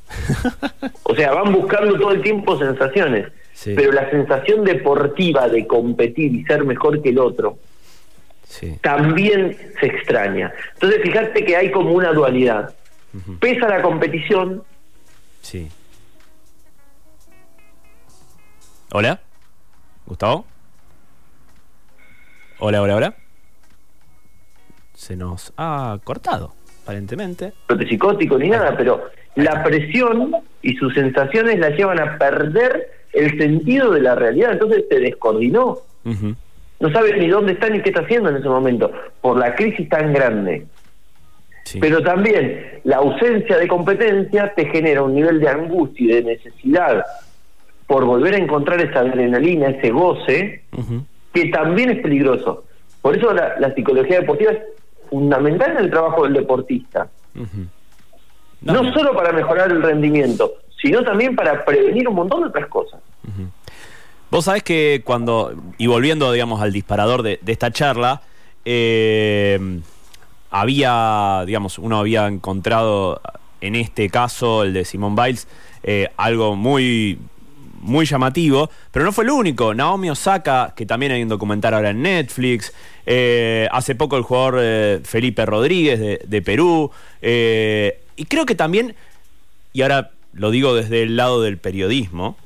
o 1.02 1.14
sea, 1.14 1.32
van 1.34 1.52
buscando 1.52 1.98
todo 1.98 2.12
el 2.12 2.22
tiempo 2.22 2.58
sensaciones. 2.58 3.26
Pero 3.64 3.92
la 3.92 4.10
sensación 4.10 4.64
deportiva 4.64 5.46
de 5.46 5.66
competir 5.66 6.34
y 6.34 6.42
ser 6.44 6.64
mejor 6.64 7.00
que 7.02 7.10
el 7.10 7.18
otro 7.18 7.58
también 8.80 9.56
se 9.80 9.86
extraña. 9.86 10.52
Entonces, 10.74 11.02
fíjate 11.02 11.44
que 11.44 11.56
hay 11.56 11.70
como 11.70 11.92
una 11.92 12.12
dualidad. 12.12 12.74
Pesa 13.40 13.68
la 13.68 13.82
competición. 13.82 14.62
Sí. 15.42 15.68
Hola, 18.92 19.20
Gustavo. 20.06 20.46
Hola, 22.58 22.82
hola, 22.82 22.96
hola 22.96 23.16
se 25.02 25.16
nos 25.16 25.52
ha 25.56 25.98
cortado, 26.04 26.52
aparentemente. 26.84 27.52
No 27.68 27.80
es 27.80 27.88
psicótico 27.88 28.38
ni 28.38 28.50
nada, 28.50 28.76
pero 28.76 29.10
la 29.34 29.64
presión 29.64 30.32
y 30.62 30.76
sus 30.76 30.94
sensaciones 30.94 31.58
la 31.58 31.70
llevan 31.70 31.98
a 31.98 32.18
perder 32.18 32.88
el 33.12 33.36
sentido 33.36 33.90
de 33.90 34.00
la 34.00 34.14
realidad, 34.14 34.52
entonces 34.52 34.84
se 34.88 35.00
descoordinó. 35.00 35.78
No 36.82 36.90
sabe 36.90 37.16
ni 37.16 37.28
dónde 37.28 37.52
está 37.52 37.68
ni 37.68 37.80
qué 37.80 37.90
está 37.90 38.02
haciendo 38.02 38.28
en 38.28 38.38
ese 38.38 38.48
momento, 38.48 38.90
por 39.20 39.38
la 39.38 39.54
crisis 39.54 39.88
tan 39.88 40.12
grande. 40.12 40.66
Pero 41.80 42.02
también 42.02 42.80
la 42.82 42.96
ausencia 42.96 43.56
de 43.56 43.68
competencia 43.68 44.52
te 44.56 44.66
genera 44.66 45.04
un 45.04 45.14
nivel 45.14 45.38
de 45.38 45.48
angustia 45.48 46.04
y 46.04 46.08
de 46.08 46.24
necesidad 46.24 47.04
por 47.86 48.04
volver 48.04 48.34
a 48.34 48.38
encontrar 48.38 48.80
esa 48.80 48.98
adrenalina, 48.98 49.68
ese 49.68 49.90
goce, 49.90 50.64
que 51.32 51.50
también 51.50 51.90
es 51.90 52.02
peligroso. 52.02 52.64
Por 53.00 53.16
eso 53.16 53.32
la, 53.32 53.60
la, 53.60 53.72
psicología 53.76 54.18
deportiva 54.18 54.50
es 54.50 54.58
fundamental 55.08 55.70
en 55.70 55.84
el 55.84 55.90
trabajo 55.90 56.24
del 56.24 56.32
deportista. 56.32 57.08
no, 58.60 58.92
solo 58.92 59.14
para 59.14 59.30
mejorar 59.30 59.70
el 59.70 59.84
rendimiento, 59.84 60.54
sino 60.80 61.04
también 61.04 61.36
para 61.36 61.64
prevenir 61.64 62.08
un 62.08 62.16
montón 62.16 62.40
de 62.40 62.48
otras 62.48 62.66
cosas. 62.66 63.00
Vos 64.32 64.46
sabés 64.46 64.62
que 64.62 65.02
cuando, 65.04 65.54
y 65.76 65.88
volviendo, 65.88 66.32
digamos, 66.32 66.62
al 66.62 66.72
disparador 66.72 67.22
de, 67.22 67.38
esta 67.46 67.70
charla, 67.70 68.22
eh, 68.64 69.60
había, 70.50 71.42
digamos, 71.44 71.78
uno 71.78 71.98
había 71.98 72.26
encontrado 72.28 73.20
en 73.60 73.76
este 73.76 74.08
caso, 74.08 74.62
el 74.62 74.72
de 74.72 74.86
Simón 74.86 75.14
Biles, 75.14 75.46
eh, 75.82 76.08
algo 76.16 76.56
muy 76.56 77.18
muy 77.82 78.06
llamativo, 78.06 78.70
pero 78.90 79.04
no 79.04 79.12
fue 79.12 79.24
el 79.24 79.30
único. 79.32 79.74
Naomi 79.74 80.08
Osaka, 80.08 80.72
que 80.74 80.86
también 80.86 81.12
hay 81.12 81.22
un 81.22 81.28
documental 81.28 81.74
ahora 81.74 81.90
en 81.90 82.00
Netflix. 82.00 82.72
Eh, 83.04 83.68
hace 83.70 83.94
poco 83.94 84.16
el 84.16 84.22
jugador 84.22 85.02
Felipe 85.04 85.44
Rodríguez 85.44 86.00
de, 86.26 86.40
Perú. 86.42 86.90
Y 87.20 88.24
creo 88.24 88.46
que 88.46 88.54
también, 88.54 88.94
y 89.74 89.82
ahora 89.82 90.12
lo 90.32 90.50
digo 90.50 90.74
desde 90.74 91.02
el 91.02 91.16
lado 91.16 91.42
del 91.42 91.58
periodismo, 91.58 92.38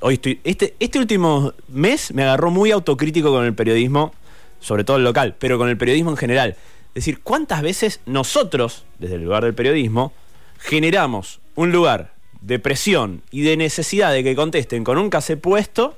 hoy 0.00 0.14
estoy, 0.14 0.40
este, 0.44 0.74
este 0.80 0.98
último 0.98 1.52
mes 1.68 2.12
me 2.12 2.22
agarró 2.22 2.50
muy 2.50 2.70
autocrítico 2.70 3.30
con 3.30 3.44
el 3.44 3.54
periodismo, 3.54 4.12
sobre 4.60 4.84
todo 4.84 4.96
el 4.96 5.04
local, 5.04 5.34
pero 5.38 5.58
con 5.58 5.68
el 5.68 5.76
periodismo 5.76 6.10
en 6.10 6.16
general. 6.16 6.50
Es 6.94 7.06
decir, 7.06 7.20
¿cuántas 7.22 7.62
veces 7.62 8.00
nosotros, 8.06 8.84
desde 8.98 9.16
el 9.16 9.24
lugar 9.24 9.44
del 9.44 9.54
periodismo, 9.54 10.12
generamos 10.58 11.40
un 11.54 11.72
lugar 11.72 12.12
de 12.40 12.58
presión 12.58 13.22
y 13.30 13.42
de 13.42 13.56
necesidad 13.56 14.12
de 14.12 14.22
que 14.22 14.34
contesten 14.34 14.84
con 14.84 14.98
un 14.98 15.10
case 15.10 15.36
puesto 15.36 15.96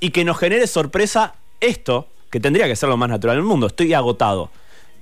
y 0.00 0.10
que 0.10 0.24
nos 0.24 0.38
genere 0.38 0.66
sorpresa 0.66 1.34
esto, 1.60 2.08
que 2.30 2.40
tendría 2.40 2.66
que 2.66 2.76
ser 2.76 2.88
lo 2.88 2.96
más 2.96 3.08
natural 3.08 3.36
del 3.36 3.44
mundo. 3.44 3.66
Estoy 3.66 3.92
agotado. 3.94 4.50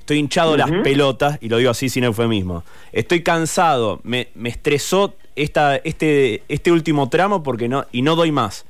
Estoy 0.00 0.18
hinchado 0.18 0.56
las 0.56 0.70
pelotas, 0.82 1.38
y 1.42 1.50
lo 1.50 1.58
digo 1.58 1.70
así 1.70 1.90
sin 1.90 2.04
eufemismo. 2.04 2.64
Estoy 2.92 3.22
cansado, 3.22 4.00
me, 4.04 4.28
estresó 4.44 5.14
esta, 5.42 5.76
este, 5.76 6.42
este 6.49 6.73
último 6.73 7.09
tramo 7.09 7.42
porque 7.42 7.68
no, 7.68 7.87
y 7.92 8.02
no 8.02 8.16
doy 8.16 8.33
más. 8.33 8.66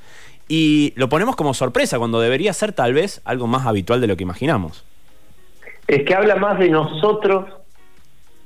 Y 0.49 0.95
lo 0.97 1.09
ponemos 1.09 1.37
como 1.37 1.53
sorpresa, 1.53 1.99
cuando 1.99 2.21
debería 2.21 2.53
ser 2.53 2.73
tal 2.73 2.95
vez 2.95 3.21
algo 3.25 3.47
más 3.47 3.67
habitual 3.67 4.01
de 4.01 4.07
lo 4.07 4.17
que 4.17 4.23
imaginamos. 4.23 4.85
Es 5.87 6.05
que 6.05 6.15
habla 6.15 6.37
más 6.37 6.59
de 6.59 6.71
nosotros, 6.71 7.47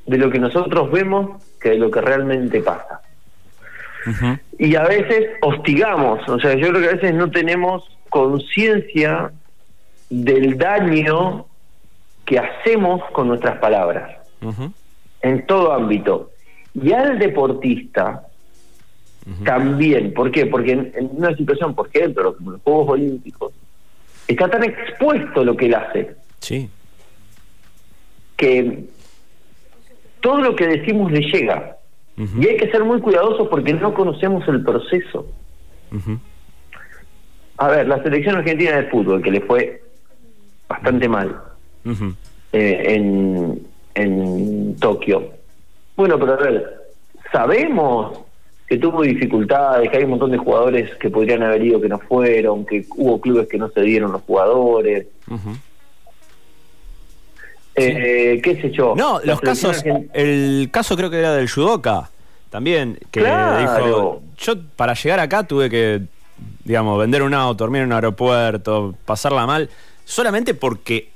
de 0.07 0.19
lo 0.19 0.31
que 0.31 0.39
nosotros 0.39 0.91
vemos, 0.91 1.43
que 1.61 1.71
de 1.71 1.79
lo 1.79 1.91
que 1.91 2.01
realmente 2.01 2.61
pasa. 2.61 3.01
Y 4.59 4.75
a 4.75 4.83
veces 4.83 5.31
hostigamos, 5.43 6.29
o 6.29 6.39
sea, 6.41 6.55
yo 6.55 6.71
creo 6.71 6.81
que 6.81 6.89
a 6.89 6.93
veces 6.95 7.15
no 7.15 7.31
tenemos 7.31 7.85
conciencia 8.11 9.31
del 10.11 10.59
daño 10.59 11.47
que 12.25 12.41
hacemos 12.41 13.01
con 13.13 13.29
nuestras 13.29 13.59
palabras, 13.59 14.19
en 15.23 15.47
todo 15.47 15.73
ámbito. 15.73 16.32
Y 16.75 16.93
al 16.93 17.19
deportista 17.19 18.27
también, 19.45 20.13
¿por 20.15 20.31
qué? 20.31 20.47
Porque 20.47 20.73
en, 20.73 21.11
una 21.13 21.35
situación, 21.37 21.75
por 21.75 21.89
ejemplo, 21.89 22.37
como 22.37 22.53
los 22.53 22.63
Juegos 22.63 22.89
Olímpicos, 22.89 23.53
está 24.27 24.49
tan 24.49 24.65
expuesto 24.65 25.45
lo 25.45 25.57
que 25.57 25.67
él 25.67 25.75
hace. 25.75 26.17
Sí. 26.41 26.69
Que 28.37 28.85
todo 30.21 30.41
lo 30.41 30.57
que 30.57 30.67
decimos 30.67 31.13
le 31.13 31.21
llega. 31.21 31.77
Y 32.17 32.47
hay 32.47 32.57
que 32.57 32.71
ser 32.71 32.85
muy 32.85 33.01
cuidadosos 33.01 33.49
porque 33.49 33.73
no 33.73 33.95
conocemos 33.95 34.47
el 34.49 34.63
proceso. 34.63 35.27
A 37.57 37.69
ver, 37.69 37.87
la 37.89 38.03
selección 38.03 38.37
argentina 38.37 38.77
de 38.77 38.89
fútbol, 38.89 39.23
que 39.23 39.31
le 39.31 39.41
fue 39.41 39.83
bastante 40.69 41.09
mal 41.09 41.41
eh, 42.53 42.83
en, 42.87 43.67
en 43.95 44.77
Tokio. 44.77 45.42
Bueno, 45.97 46.19
pero 46.19 46.35
a 46.35 46.37
ver, 46.37 46.83
sabemos 47.31 48.19
que 48.67 48.79
tuvo 48.79 49.03
dificultades, 49.03 49.91
que 49.91 49.99
hay 49.99 50.05
un 50.05 50.11
montón 50.11 50.31
de 50.31 50.39
jugadores 50.39 50.95
que 50.97 51.11
podrían 51.11 51.43
haber 51.43 51.63
ido 51.63 51.81
que 51.81 51.89
no 51.89 51.99
fueron, 51.99 52.65
que 52.65 52.87
hubo 52.97 53.21
clubes 53.21 53.47
que 53.49 53.59
no 53.59 53.69
se 53.69 53.83
dieron 53.83 54.13
los 54.13 54.23
jugadores. 54.23 55.07
Eh, 57.75 58.41
¿Qué 58.43 58.61
sé 58.61 58.71
yo? 58.71 58.95
No, 58.97 59.21
los 59.25 59.41
casos. 59.41 59.85
El 60.13 60.69
caso 60.71 60.97
creo 60.97 61.11
que 61.11 61.19
era 61.19 61.35
del 61.35 61.51
judoka 61.51 62.11
también, 62.51 62.99
que 63.11 63.21
dijo: 63.21 64.23
Yo 64.39 64.55
para 64.77 64.95
llegar 64.95 65.21
acá 65.21 65.47
tuve 65.47 65.69
que, 65.69 66.03
digamos, 66.65 66.99
vender 66.99 67.23
un 67.23 67.35
auto, 67.35 67.65
dormir 67.65 67.83
en 67.83 67.89
un 67.89 67.93
aeropuerto, 67.93 68.95
pasarla 69.05 69.47
mal, 69.47 69.69
solamente 70.05 70.55
porque 70.55 71.11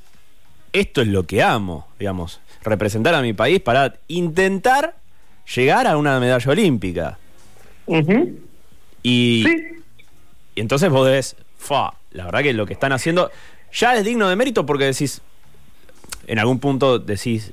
esto 0.73 1.01
es 1.01 1.09
lo 1.09 1.25
que 1.25 1.43
amo, 1.43 1.89
digamos. 1.99 2.41
Representar 2.67 3.15
a 3.15 3.23
mi 3.23 3.33
país 3.33 3.61
para 3.61 3.95
intentar 4.09 4.97
llegar 5.55 5.87
a 5.87 5.97
una 5.97 6.19
medalla 6.21 6.51
olímpica. 6.51 7.19
y, 9.03 9.47
y 10.55 10.61
entonces 10.61 10.91
vos 10.91 11.07
decís, 11.07 11.37
fa, 11.59 11.95
la 12.13 12.25
verdad 12.25 12.43
que 12.43 12.53
lo 12.53 12.67
que 12.67 12.73
están 12.73 12.93
haciendo 12.93 13.31
ya 13.73 13.95
es 13.95 14.05
digno 14.05 14.29
de 14.29 14.37
mérito 14.37 14.67
porque 14.67 14.85
decís, 14.85 15.21
en 16.27 16.39
algún 16.39 16.59
punto 16.59 16.99
decís, 16.99 17.53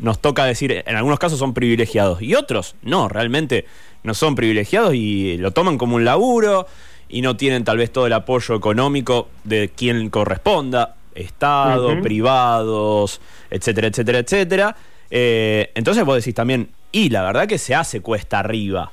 nos 0.00 0.20
toca 0.20 0.44
decir, 0.44 0.82
en 0.86 0.96
algunos 0.96 1.18
casos 1.18 1.38
son 1.38 1.54
privilegiados 1.54 2.20
y 2.22 2.34
otros 2.34 2.74
no, 2.82 3.08
realmente 3.08 3.66
no 4.02 4.14
son 4.14 4.34
privilegiados 4.34 4.94
y 4.94 5.38
lo 5.38 5.52
toman 5.52 5.78
como 5.78 5.96
un 5.96 6.04
laburo 6.04 6.66
y 7.08 7.22
no 7.22 7.36
tienen 7.36 7.64
tal 7.64 7.76
vez 7.78 7.92
todo 7.92 8.06
el 8.06 8.12
apoyo 8.12 8.54
económico 8.54 9.28
de 9.44 9.70
quien 9.74 10.10
corresponda, 10.10 10.96
Estado, 11.14 12.00
privados, 12.02 13.20
etcétera, 13.50 13.88
etcétera, 13.88 14.18
etcétera. 14.18 14.76
Eh, 15.10 15.70
entonces 15.74 16.04
vos 16.04 16.16
decís 16.16 16.34
también, 16.34 16.68
y 16.90 17.10
la 17.10 17.22
verdad 17.22 17.46
que 17.46 17.58
se 17.58 17.74
hace 17.74 18.00
cuesta 18.00 18.38
arriba. 18.38 18.92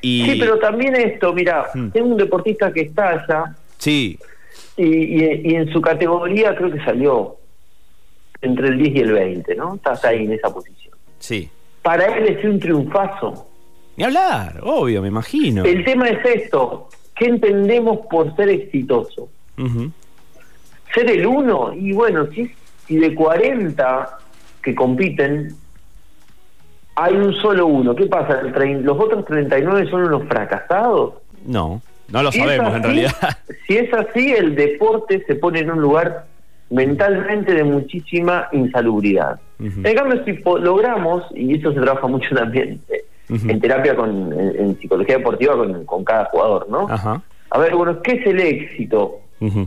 Y... 0.00 0.24
Sí, 0.24 0.36
pero 0.38 0.58
también 0.58 0.94
esto, 0.96 1.32
mira, 1.32 1.66
hmm. 1.74 1.88
tengo 1.90 2.08
un 2.08 2.16
deportista 2.16 2.72
que 2.72 2.82
está 2.82 3.10
allá. 3.10 3.56
Sí. 3.78 4.18
Y, 4.76 5.50
y, 5.50 5.54
en 5.54 5.72
su 5.72 5.80
categoría 5.80 6.54
creo 6.54 6.70
que 6.70 6.82
salió 6.84 7.36
entre 8.40 8.68
el 8.68 8.78
10 8.78 8.94
y 8.94 8.98
el 9.00 9.12
20, 9.12 9.54
¿no? 9.56 9.74
Estás 9.74 10.04
ahí 10.04 10.24
en 10.24 10.32
esa 10.32 10.52
posición. 10.52 10.94
Sí. 11.18 11.50
Para 11.82 12.06
él 12.16 12.36
es 12.36 12.44
un 12.44 12.60
triunfazo. 12.60 13.48
Ni 13.96 14.04
hablar, 14.04 14.60
obvio, 14.62 15.02
me 15.02 15.08
imagino. 15.08 15.64
El 15.64 15.84
tema 15.84 16.08
es 16.08 16.24
esto, 16.24 16.88
¿qué 17.16 17.26
entendemos 17.26 18.06
por 18.08 18.34
ser 18.36 18.48
exitoso? 18.48 19.28
Ser 20.94 21.10
el 21.10 21.26
uno, 21.26 21.72
y 21.74 21.92
bueno, 21.92 22.26
si, 22.26 22.50
si 22.86 22.96
de 22.96 23.14
40 23.14 24.18
que 24.62 24.74
compiten, 24.74 25.54
hay 26.96 27.14
un 27.14 27.32
solo 27.34 27.66
uno, 27.66 27.94
¿qué 27.94 28.06
pasa? 28.06 28.42
¿Los 28.42 28.98
otros 28.98 29.24
39 29.24 29.88
son 29.90 30.02
unos 30.02 30.24
fracasados? 30.24 31.14
No, 31.44 31.80
no 32.08 32.22
lo 32.22 32.32
sabemos 32.32 32.74
en 32.74 32.82
realidad. 32.82 33.12
Si 33.66 33.76
es 33.76 33.92
así, 33.92 34.32
el 34.32 34.54
deporte 34.54 35.22
se 35.26 35.34
pone 35.34 35.60
en 35.60 35.70
un 35.70 35.80
lugar 35.80 36.24
mentalmente 36.70 37.54
de 37.54 37.64
muchísima 37.64 38.48
insalubridad. 38.52 39.38
En 39.58 39.94
cambio, 39.94 40.24
si 40.24 40.32
logramos, 40.60 41.24
y 41.34 41.56
eso 41.58 41.72
se 41.72 41.80
trabaja 41.80 42.06
mucho 42.06 42.34
también 42.34 42.80
en 43.28 43.60
terapia, 43.60 43.94
con, 43.94 44.32
en, 44.32 44.78
psicología 44.80 45.18
deportiva 45.18 45.56
con, 45.56 45.84
con, 45.84 46.04
cada 46.04 46.24
jugador, 46.26 46.68
¿no? 46.70 46.86
A 47.50 47.58
ver, 47.58 47.74
bueno, 47.74 48.00
¿qué 48.02 48.12
es 48.12 48.26
el 48.26 48.40
éxito? 48.40 49.20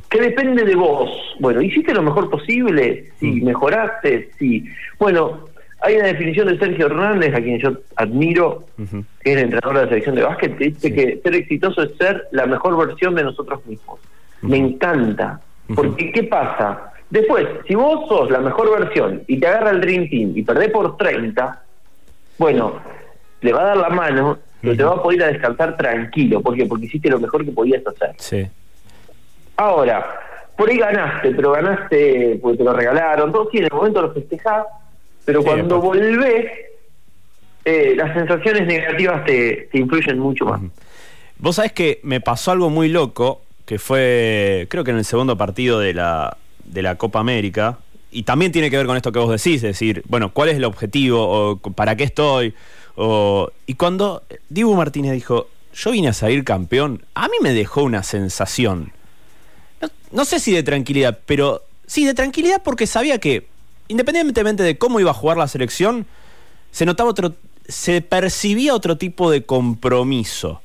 ¿Qué 0.09 0.21
depende 0.21 0.63
de 0.63 0.75
vos? 0.75 1.09
Bueno, 1.39 1.61
¿hiciste 1.61 1.93
lo 1.93 2.01
mejor 2.01 2.29
posible? 2.29 3.11
Sí, 3.19 3.41
mejoraste, 3.41 4.31
sí. 4.37 4.65
Bueno, 4.99 5.45
hay 5.81 5.95
una 5.95 6.07
definición 6.07 6.47
de 6.47 6.59
Sergio 6.59 6.87
Hernández, 6.87 7.33
a 7.33 7.41
quien 7.41 7.59
yo 7.59 7.77
admiro, 7.95 8.65
que 8.77 9.31
es 9.31 9.37
el 9.37 9.43
entrenador 9.43 9.77
de 9.77 9.83
la 9.83 9.89
selección 9.89 10.15
de 10.15 10.23
básquet, 10.23 10.57
que 10.57 10.65
dice 10.65 10.93
que 10.93 11.19
ser 11.23 11.35
exitoso 11.35 11.83
es 11.83 11.95
ser 11.97 12.27
la 12.31 12.45
mejor 12.45 12.77
versión 12.85 13.15
de 13.15 13.23
nosotros 13.23 13.65
mismos. 13.65 13.99
Me 14.41 14.57
encanta. 14.57 15.41
Porque, 15.73 16.11
¿qué 16.11 16.23
pasa? 16.23 16.91
Después, 17.09 17.47
si 17.67 17.75
vos 17.75 18.07
sos 18.07 18.29
la 18.29 18.39
mejor 18.39 18.77
versión 18.79 19.23
y 19.27 19.39
te 19.39 19.47
agarra 19.47 19.71
el 19.71 19.81
Dream 19.81 20.09
Team 20.09 20.33
y 20.35 20.43
perdés 20.43 20.69
por 20.69 20.97
30, 20.97 21.63
bueno, 22.37 22.75
le 23.41 23.53
va 23.53 23.61
a 23.61 23.65
dar 23.65 23.77
la 23.77 23.89
mano, 23.89 24.39
pero 24.61 24.75
te 24.75 24.83
va 24.83 24.93
a 24.93 25.01
poder 25.01 25.19
ir 25.19 25.23
a 25.23 25.27
descansar 25.27 25.77
tranquilo. 25.77 26.41
¿Por 26.41 26.55
qué? 26.55 26.65
Porque 26.65 26.85
hiciste 26.85 27.09
lo 27.09 27.19
mejor 27.19 27.43
que 27.43 27.51
podías 27.51 27.85
hacer. 27.85 28.11
Sí. 28.17 28.47
Ahora, 29.61 30.19
por 30.57 30.71
ahí 30.71 30.77
ganaste, 30.77 31.29
pero 31.35 31.51
ganaste 31.51 32.39
porque 32.41 32.57
te 32.57 32.63
lo 32.63 32.73
regalaron, 32.73 33.31
todo 33.31 33.47
sí, 33.51 33.59
en 33.59 33.65
el 33.65 33.71
momento 33.71 34.01
lo 34.01 34.11
festejás, 34.11 34.65
pero 35.23 35.43
cuando 35.43 35.79
volvés, 35.79 36.51
eh, 37.63 37.93
las 37.95 38.11
sensaciones 38.15 38.65
negativas 38.65 39.23
te, 39.23 39.69
influyen 39.73 40.17
mucho 40.17 40.45
más. 40.45 40.61
Vos 41.37 41.57
sabés 41.57 41.73
que 41.73 41.99
me 42.01 42.21
pasó 42.21 42.49
algo 42.49 42.71
muy 42.71 42.89
loco, 42.89 43.43
que 43.67 43.77
fue, 43.77 44.65
creo 44.67 44.83
que 44.83 44.89
en 44.89 44.97
el 44.97 45.05
segundo 45.05 45.37
partido 45.37 45.79
de 45.79 45.93
la, 45.93 46.37
de 46.65 46.81
la 46.81 46.95
Copa 46.95 47.19
América, 47.19 47.77
y 48.09 48.23
también 48.23 48.51
tiene 48.51 48.71
que 48.71 48.77
ver 48.77 48.87
con 48.87 48.97
esto 48.97 49.11
que 49.11 49.19
vos 49.19 49.29
decís, 49.29 49.57
es 49.57 49.61
decir, 49.61 50.01
bueno, 50.07 50.33
¿cuál 50.33 50.49
es 50.49 50.57
el 50.57 50.63
objetivo? 50.65 51.21
o 51.21 51.57
¿Para 51.57 51.95
qué 51.95 52.05
estoy? 52.05 52.55
O, 52.95 53.51
y 53.67 53.75
cuando 53.75 54.23
Dibu 54.49 54.73
Martínez 54.73 55.11
dijo, 55.11 55.49
yo 55.71 55.91
vine 55.91 56.07
a 56.07 56.13
salir 56.13 56.43
campeón, 56.43 57.05
a 57.13 57.27
mí 57.27 57.35
me 57.43 57.53
dejó 57.53 57.83
una 57.83 58.01
sensación, 58.01 58.91
no, 59.81 59.89
no 60.11 60.25
sé 60.25 60.39
si 60.39 60.51
de 60.53 60.63
tranquilidad, 60.63 61.19
pero 61.25 61.63
sí 61.87 62.05
de 62.05 62.13
tranquilidad 62.13 62.61
porque 62.63 62.87
sabía 62.87 63.19
que 63.19 63.47
independientemente 63.91 64.63
de 64.63 64.77
cómo 64.77 64.99
iba 64.99 65.11
a 65.11 65.13
jugar 65.13 65.37
la 65.37 65.47
selección, 65.47 66.05
se 66.71 66.85
notaba 66.85 67.09
otro, 67.09 67.35
se 67.67 68.01
percibía 68.01 68.73
otro 68.73 68.97
tipo 68.97 69.29
de 69.29 69.43
compromiso. 69.43 70.61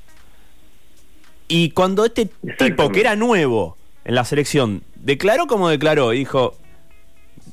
Y 1.48 1.70
cuando 1.70 2.04
este 2.04 2.30
tipo, 2.58 2.90
que 2.90 3.00
era 3.00 3.16
nuevo 3.16 3.76
en 4.04 4.14
la 4.14 4.24
selección, 4.24 4.82
declaró 4.94 5.46
como 5.48 5.68
declaró 5.68 6.12
y 6.12 6.20
dijo, 6.20 6.56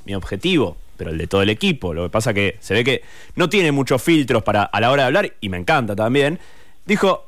mi 0.06 0.13
objetivo, 0.13 0.78
pero 0.95 1.10
el 1.10 1.17
de 1.17 1.28
todo 1.28 1.41
el 1.41 1.49
equipo, 1.49 1.93
lo 1.93 2.04
que 2.04 2.10
pasa 2.10 2.34
que 2.34 2.58
se 2.60 2.76
ve 2.76 2.84
que 2.84 3.02
no 3.36 3.49
tiene 3.49 3.71
muchos 3.71 4.02
filtros 4.02 4.43
para 4.43 4.63
a 4.63 4.80
la 4.80 4.91
hora 4.91 5.04
de 5.04 5.08
hablar, 5.08 5.34
y 5.41 5.49
me 5.49 5.58
encanta 5.58 5.95
también, 5.95 6.39
dijo, 6.86 7.28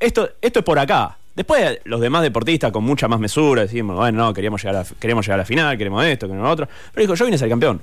esto, 0.00 0.30
esto 0.40 0.60
es 0.60 0.64
por 0.64 0.78
acá, 0.78 1.18
Después 1.34 1.80
los 1.84 2.00
demás 2.00 2.22
deportistas 2.22 2.70
con 2.70 2.84
mucha 2.84 3.08
más 3.08 3.18
mesura 3.18 3.62
decimos, 3.62 3.96
bueno, 3.96 4.26
no, 4.26 4.32
queríamos 4.32 4.62
llegar 4.62 4.82
a, 4.82 5.00
queremos 5.00 5.26
llegar 5.26 5.40
a 5.40 5.42
la 5.42 5.46
final, 5.46 5.76
queremos 5.76 6.04
esto, 6.04 6.28
queremos 6.28 6.50
otro. 6.50 6.68
Pero 6.92 7.02
dijo, 7.02 7.14
yo 7.14 7.24
vine 7.24 7.34
a 7.34 7.38
ser 7.38 7.48
campeón. 7.48 7.80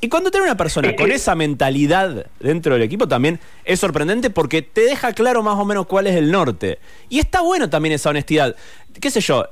Y 0.00 0.08
cuando 0.08 0.30
tiene 0.30 0.46
una 0.46 0.56
persona 0.56 0.94
con 0.94 1.10
esa 1.10 1.34
mentalidad 1.34 2.26
dentro 2.38 2.74
del 2.74 2.82
equipo 2.82 3.08
también 3.08 3.40
es 3.64 3.80
sorprendente 3.80 4.28
porque 4.30 4.60
te 4.62 4.82
deja 4.82 5.12
claro 5.12 5.42
más 5.42 5.56
o 5.56 5.64
menos 5.64 5.86
cuál 5.86 6.06
es 6.06 6.16
el 6.16 6.30
norte. 6.30 6.78
Y 7.08 7.18
está 7.18 7.40
bueno 7.40 7.68
también 7.70 7.94
esa 7.94 8.10
honestidad. 8.10 8.54
¿Qué 9.00 9.10
sé 9.10 9.20
yo? 9.20 9.46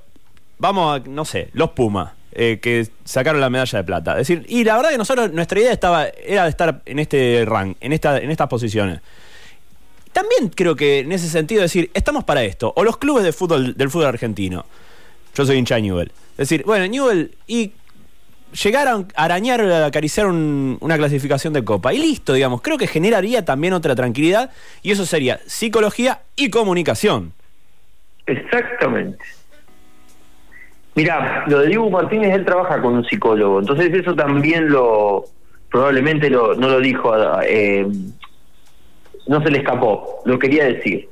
Vamos 0.58 1.00
a, 1.00 1.08
no 1.08 1.24
sé, 1.24 1.48
los 1.52 1.70
Pumas, 1.70 2.12
eh, 2.32 2.60
que 2.62 2.88
sacaron 3.04 3.40
la 3.40 3.50
medalla 3.50 3.78
de 3.78 3.84
plata. 3.84 4.12
Es 4.12 4.28
decir, 4.28 4.46
y 4.48 4.64
la 4.64 4.76
verdad 4.76 4.90
que 4.90 4.98
nosotros, 4.98 5.32
nuestra 5.32 5.58
idea 5.60 5.72
estaba, 5.72 6.06
era 6.06 6.44
de 6.44 6.50
estar 6.50 6.82
en 6.84 6.98
este 6.98 7.44
rank, 7.46 7.76
en, 7.80 7.92
esta, 7.92 8.18
en 8.18 8.30
estas 8.30 8.48
posiciones 8.48 9.00
también 10.14 10.48
creo 10.48 10.76
que 10.76 11.00
en 11.00 11.12
ese 11.12 11.28
sentido 11.28 11.60
decir, 11.60 11.90
estamos 11.92 12.24
para 12.24 12.42
esto. 12.44 12.72
O 12.76 12.84
los 12.84 12.96
clubes 12.96 13.24
de 13.24 13.32
fútbol, 13.32 13.76
del 13.76 13.90
fútbol 13.90 14.06
argentino. 14.06 14.64
Yo 15.34 15.44
soy 15.44 15.58
hincha 15.58 15.74
de 15.74 15.82
Newell. 15.82 16.12
Decir, 16.38 16.62
bueno, 16.64 16.86
Newell 16.86 17.32
y 17.48 17.72
llegar 18.62 18.86
a 18.86 19.04
arañar, 19.16 19.60
a 19.60 19.86
acariciar 19.86 20.26
una 20.26 20.96
clasificación 20.96 21.52
de 21.52 21.64
copa. 21.64 21.92
Y 21.92 21.98
listo, 21.98 22.32
digamos. 22.32 22.62
Creo 22.62 22.78
que 22.78 22.86
generaría 22.86 23.44
también 23.44 23.72
otra 23.72 23.96
tranquilidad. 23.96 24.52
Y 24.82 24.92
eso 24.92 25.04
sería 25.04 25.40
psicología 25.46 26.20
y 26.36 26.48
comunicación. 26.48 27.32
Exactamente. 28.26 29.18
Mirá, 30.94 31.44
lo 31.48 31.58
de 31.58 31.66
Diego 31.66 31.90
Martínez, 31.90 32.32
él 32.32 32.44
trabaja 32.44 32.80
con 32.80 32.94
un 32.94 33.04
psicólogo. 33.04 33.58
Entonces 33.58 33.92
eso 33.92 34.14
también 34.14 34.70
lo, 34.70 35.24
probablemente 35.72 36.30
no 36.30 36.54
lo 36.54 36.78
dijo 36.78 37.12
eh, 37.42 37.84
no 39.26 39.42
se 39.42 39.50
le 39.50 39.58
escapó, 39.58 40.20
lo 40.24 40.38
quería 40.38 40.64
decir. 40.64 41.08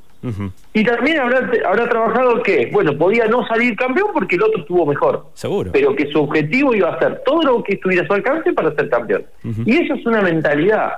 Y 0.73 0.85
también 0.85 1.19
habrá, 1.19 1.49
habrá 1.65 1.89
trabajado 1.89 2.41
que, 2.43 2.69
bueno, 2.71 2.97
podía 2.97 3.25
no 3.25 3.45
salir 3.45 3.75
campeón 3.75 4.07
porque 4.13 4.35
el 4.35 4.43
otro 4.43 4.61
estuvo 4.61 4.85
mejor. 4.85 5.25
Seguro. 5.33 5.71
Pero 5.73 5.93
que 5.95 6.09
su 6.11 6.21
objetivo 6.21 6.73
iba 6.73 6.93
a 6.93 6.99
ser 6.99 7.21
todo 7.25 7.43
lo 7.43 7.63
que 7.63 7.73
estuviera 7.73 8.03
a 8.03 8.07
su 8.07 8.13
alcance 8.13 8.53
para 8.53 8.73
ser 8.73 8.89
campeón. 8.89 9.25
Y 9.65 9.83
eso 9.83 9.95
es 9.95 10.05
una 10.05 10.21
mentalidad. 10.21 10.93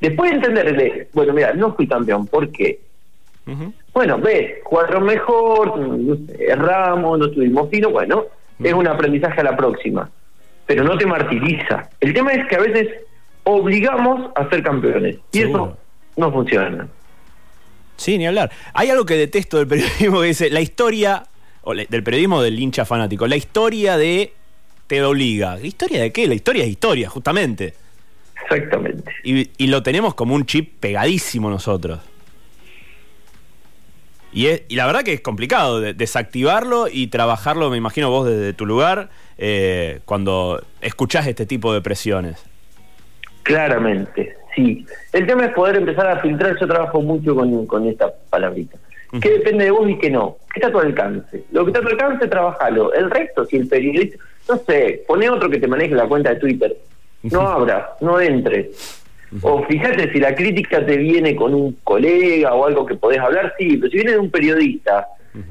Después 0.00 0.30
de 0.30 0.36
entender, 0.38 1.08
bueno, 1.12 1.34
mira, 1.34 1.52
no 1.52 1.74
fui 1.74 1.86
campeón, 1.86 2.26
¿por 2.26 2.50
qué? 2.50 2.80
Bueno, 3.92 4.18
ves, 4.18 4.62
jugaron 4.64 5.04
mejor, 5.04 5.74
erramos, 6.38 7.18
no 7.18 7.26
estuvimos 7.26 7.68
finos, 7.68 7.92
bueno, 7.92 8.26
es 8.62 8.72
un 8.72 8.86
aprendizaje 8.86 9.40
a 9.40 9.44
la 9.44 9.56
próxima. 9.56 10.08
Pero 10.66 10.84
no 10.84 10.96
te 10.96 11.04
martiriza. 11.04 11.90
El 12.00 12.14
tema 12.14 12.32
es 12.32 12.46
que 12.46 12.56
a 12.56 12.60
veces 12.60 12.88
obligamos 13.44 14.30
a 14.36 14.48
ser 14.48 14.62
campeones. 14.62 15.18
Y 15.32 15.40
eso 15.40 15.76
no 16.16 16.32
funciona. 16.32 16.88
Sí, 17.96 18.16
ni 18.16 18.26
hablar. 18.26 18.50
Hay 18.72 18.88
algo 18.90 19.04
que 19.04 19.14
detesto 19.14 19.58
del 19.58 19.66
periodismo 19.66 20.20
que 20.20 20.28
dice, 20.28 20.50
la 20.50 20.60
historia, 20.60 21.24
o 21.62 21.74
del 21.74 22.02
periodismo 22.02 22.42
del 22.42 22.58
hincha 22.58 22.84
fanático, 22.84 23.26
la 23.26 23.36
historia 23.36 23.96
de 23.96 24.32
te 24.86 25.02
obliga. 25.04 25.56
¿La 25.56 25.66
historia 25.66 26.02
de 26.02 26.10
qué? 26.10 26.26
La 26.26 26.34
historia 26.34 26.64
es 26.64 26.70
historia, 26.70 27.08
justamente. 27.08 27.74
Exactamente. 28.42 29.12
Y, 29.22 29.66
lo 29.68 29.84
tenemos 29.84 30.14
como 30.14 30.34
un 30.34 30.46
chip 30.46 30.80
pegadísimo 30.80 31.48
nosotros. 31.48 32.00
Y, 34.32 34.48
y 34.48 34.74
la 34.74 34.86
verdad 34.86 35.02
que 35.04 35.12
es 35.12 35.20
complicado 35.20 35.80
desactivarlo 35.80 36.88
y 36.90 37.06
trabajarlo, 37.06 37.70
me 37.70 37.76
imagino 37.76 38.10
vos 38.10 38.26
desde 38.26 38.52
tu 38.52 38.66
lugar, 38.66 39.10
eh, 39.38 40.00
cuando 40.06 40.60
escuchás 40.80 41.28
este 41.28 41.46
tipo 41.46 41.72
de 41.72 41.82
presiones. 41.82 42.42
Claramente, 43.44 44.36
sí. 44.54 44.86
El 45.12 45.26
tema 45.26 45.46
es 45.46 45.52
poder 45.52 45.76
empezar 45.76 46.06
a 46.06 46.20
filtrar, 46.20 46.58
yo 46.58 46.66
trabajo 46.66 47.00
mucho 47.00 47.34
con, 47.34 47.66
con 47.66 47.86
esta 47.86 48.12
palabrita. 48.30 48.78
¿Qué 49.20 49.30
depende 49.30 49.64
de 49.64 49.70
vos 49.72 49.88
y 49.88 49.98
qué 49.98 50.08
no? 50.08 50.36
¿Qué 50.52 50.60
está 50.60 50.68
a 50.68 50.72
tu 50.72 50.78
alcance? 50.78 51.42
Lo 51.50 51.64
que 51.64 51.70
está 51.70 51.80
a 51.80 51.82
tu 51.82 51.88
alcance, 51.88 52.28
trabajalo. 52.28 52.94
El 52.94 53.10
resto, 53.10 53.44
si 53.44 53.56
el 53.56 53.66
periodista, 53.66 54.18
no 54.48 54.56
sé, 54.58 55.02
pone 55.06 55.28
otro 55.28 55.50
que 55.50 55.58
te 55.58 55.66
maneje 55.66 55.94
la 55.94 56.06
cuenta 56.06 56.30
de 56.30 56.36
Twitter. 56.36 56.76
no 57.24 57.40
abras, 57.40 57.86
no 58.00 58.20
entres. 58.20 59.00
O 59.42 59.64
fíjate 59.64 60.12
si 60.12 60.18
la 60.18 60.34
crítica 60.34 60.84
te 60.84 60.96
viene 60.96 61.36
con 61.36 61.54
un 61.54 61.72
colega 61.84 62.52
o 62.54 62.66
algo 62.66 62.84
que 62.84 62.96
podés 62.96 63.18
hablar, 63.18 63.54
sí, 63.58 63.76
pero 63.76 63.90
si 63.90 63.96
viene 63.96 64.12
de 64.12 64.18
un 64.18 64.30
periodista 64.30 65.06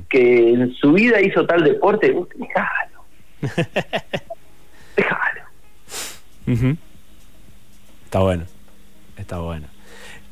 que 0.09 0.53
en 0.53 0.73
su 0.73 0.91
vida 0.91 1.21
hizo 1.21 1.45
tal 1.45 1.63
deporte, 1.63 2.13
déjalo. 2.35 3.03
déjalo. 4.97 5.41
Está 8.05 8.19
bueno, 8.19 8.43
está 9.19 9.39
bueno. 9.39 9.67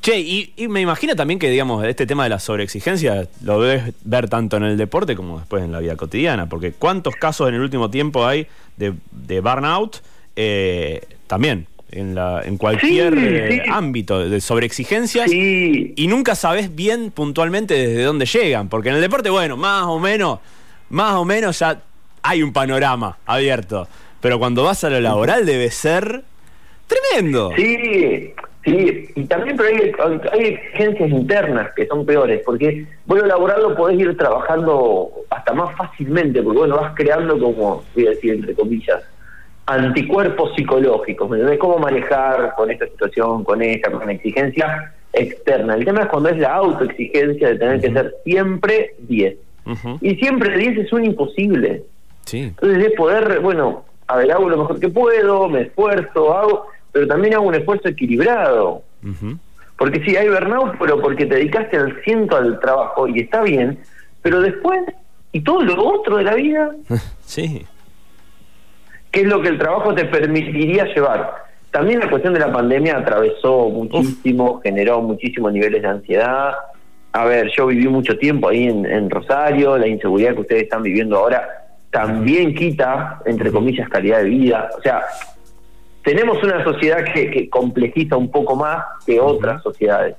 Che, 0.01 0.19
y, 0.19 0.53
me 0.69 0.81
imagino 0.81 1.15
también 1.15 1.39
que, 1.39 1.49
digamos, 1.49 1.83
este 1.85 2.05
tema 2.05 2.23
de 2.23 2.29
la 2.29 2.39
sobreexigencia 2.39 3.27
lo 3.43 3.61
debes 3.61 3.93
ver 4.03 4.29
tanto 4.29 4.57
en 4.57 4.63
el 4.63 4.77
deporte 4.77 5.15
como 5.15 5.39
después 5.39 5.63
en 5.63 5.71
la 5.71 5.79
vida 5.79 5.95
cotidiana, 5.95 6.47
porque 6.47 6.71
¿cuántos 6.71 7.15
casos 7.15 7.49
en 7.49 7.55
el 7.55 7.61
último 7.61 7.89
tiempo 7.89 8.25
hay 8.25 8.47
de, 8.77 8.93
de 9.11 9.39
burnout? 9.41 9.97
Eh, 10.35 11.01
también 11.25 11.67
en, 11.91 12.15
la, 12.15 12.41
en 12.43 12.57
cualquier 12.57 13.17
eh, 13.17 13.63
ámbito 13.69 14.29
de 14.29 14.39
sobreexigencias 14.39 15.29
sí. 15.31 15.93
y 15.95 16.07
nunca 16.07 16.35
sabes 16.35 16.75
bien 16.75 17.11
puntualmente 17.11 17.73
desde 17.73 18.03
dónde 18.03 18.25
llegan, 18.25 18.69
porque 18.69 18.89
en 18.89 18.95
el 18.95 19.01
deporte, 19.01 19.29
bueno, 19.29 19.57
más 19.57 19.83
o 19.85 19.99
menos, 19.99 20.39
más 20.89 21.15
o 21.15 21.25
menos 21.25 21.59
ya 21.59 21.81
hay 22.21 22.43
un 22.43 22.53
panorama 22.53 23.17
abierto, 23.25 23.87
pero 24.21 24.39
cuando 24.39 24.63
vas 24.63 24.83
a 24.83 24.89
lo 24.89 24.99
laboral 24.99 25.45
debe 25.45 25.71
ser 25.71 26.23
tremendo. 26.87 27.51
Sí, 27.55 28.33
sí, 28.67 29.09
y 29.15 29.25
también 29.25 29.57
pero 29.57 29.69
hay, 29.69 30.19
hay 30.31 30.45
exigencias 30.53 31.09
internas 31.09 31.71
que 31.75 31.87
son 31.87 32.05
peores, 32.05 32.41
porque 32.45 32.85
vos 33.05 33.19
lo 33.19 33.25
laboral 33.25 33.61
lo 33.61 33.75
podés 33.75 33.99
ir 33.99 34.17
trabajando 34.17 35.09
hasta 35.29 35.53
más 35.53 35.75
fácilmente, 35.75 36.41
porque 36.41 36.59
bueno, 36.59 36.77
vas 36.77 36.93
creando 36.95 37.39
como, 37.39 37.83
voy 37.95 38.07
a 38.07 38.09
decir 38.11 38.33
entre 38.35 38.53
comillas, 38.53 39.03
anticuerpos 39.65 40.53
psicológicos, 40.55 41.29
¿me 41.29 41.57
Cómo 41.57 41.77
manejar 41.79 42.53
con 42.55 42.71
esta 42.71 42.87
situación, 42.87 43.43
con 43.43 43.61
esta, 43.61 43.91
con 43.91 44.05
la 44.05 44.13
exigencia 44.13 44.93
externa. 45.13 45.75
El 45.75 45.85
tema 45.85 46.01
es 46.01 46.07
cuando 46.07 46.29
es 46.29 46.37
la 46.37 46.55
autoexigencia 46.55 47.49
de 47.49 47.55
tener 47.57 47.81
que 47.81 47.91
ser 47.91 48.15
siempre 48.23 48.95
10. 48.99 49.35
Y 50.01 50.15
siempre 50.15 50.57
10 50.57 50.77
es 50.77 50.93
un 50.93 51.03
imposible. 51.03 51.83
Sí. 52.23 52.43
Entonces 52.43 52.85
es 52.85 52.91
poder, 52.93 53.41
bueno, 53.41 53.83
a 54.07 54.17
ver, 54.17 54.31
hago 54.31 54.49
lo 54.49 54.57
mejor 54.57 54.79
que 54.79 54.87
puedo, 54.87 55.49
me 55.49 55.63
esfuerzo, 55.63 56.33
hago, 56.33 56.67
pero 56.97 57.07
también 57.07 57.35
hago 57.35 57.45
un 57.45 57.55
esfuerzo 57.55 57.87
equilibrado. 57.87 58.81
Porque 59.77 60.03
sí, 60.03 60.15
hay 60.15 60.27
burnout, 60.27 60.75
pero 60.79 60.99
porque 60.99 61.25
te 61.25 61.35
dedicaste 61.35 61.77
al 61.77 62.01
ciento 62.03 62.35
al 62.35 62.59
trabajo 62.59 63.07
y 63.07 63.19
está 63.19 63.43
bien, 63.43 63.79
pero 64.23 64.41
después, 64.41 64.79
¿y 65.31 65.41
todo 65.41 65.61
lo 65.61 65.87
otro 65.87 66.17
de 66.17 66.23
la 66.23 66.33
vida? 66.33 66.71
sí 67.23 67.65
qué 69.11 69.21
es 69.21 69.27
lo 69.27 69.41
que 69.41 69.49
el 69.49 69.57
trabajo 69.57 69.93
te 69.93 70.05
permitiría 70.05 70.85
llevar. 70.93 71.45
También 71.71 71.99
la 71.99 72.09
cuestión 72.09 72.33
de 72.33 72.39
la 72.39 72.51
pandemia 72.51 72.97
atravesó 72.97 73.69
muchísimo, 73.69 74.59
generó 74.61 75.01
muchísimos 75.01 75.53
niveles 75.53 75.81
de 75.81 75.87
ansiedad. 75.87 76.53
A 77.13 77.25
ver, 77.25 77.49
yo 77.55 77.67
viví 77.67 77.87
mucho 77.87 78.17
tiempo 78.17 78.49
ahí 78.49 78.65
en, 78.65 79.09
Rosario, 79.09 79.77
la 79.77 79.87
inseguridad 79.87 80.33
que 80.33 80.41
ustedes 80.41 80.63
están 80.63 80.83
viviendo 80.83 81.17
ahora 81.17 81.47
también 81.89 82.53
quita, 82.53 83.21
entre 83.25 83.51
comillas, 83.51 83.87
calidad 83.89 84.19
de 84.19 84.25
vida. 84.25 84.69
O 84.77 84.81
sea, 84.81 85.03
tenemos 86.07 86.41
una 86.41 86.63
sociedad 86.63 87.03
que, 87.13 87.49
complejiza 87.49 88.15
un 88.15 88.31
poco 88.31 88.55
más 88.55 88.81
que 89.05 89.19
otras 89.19 89.61
sociedades. 89.61 90.15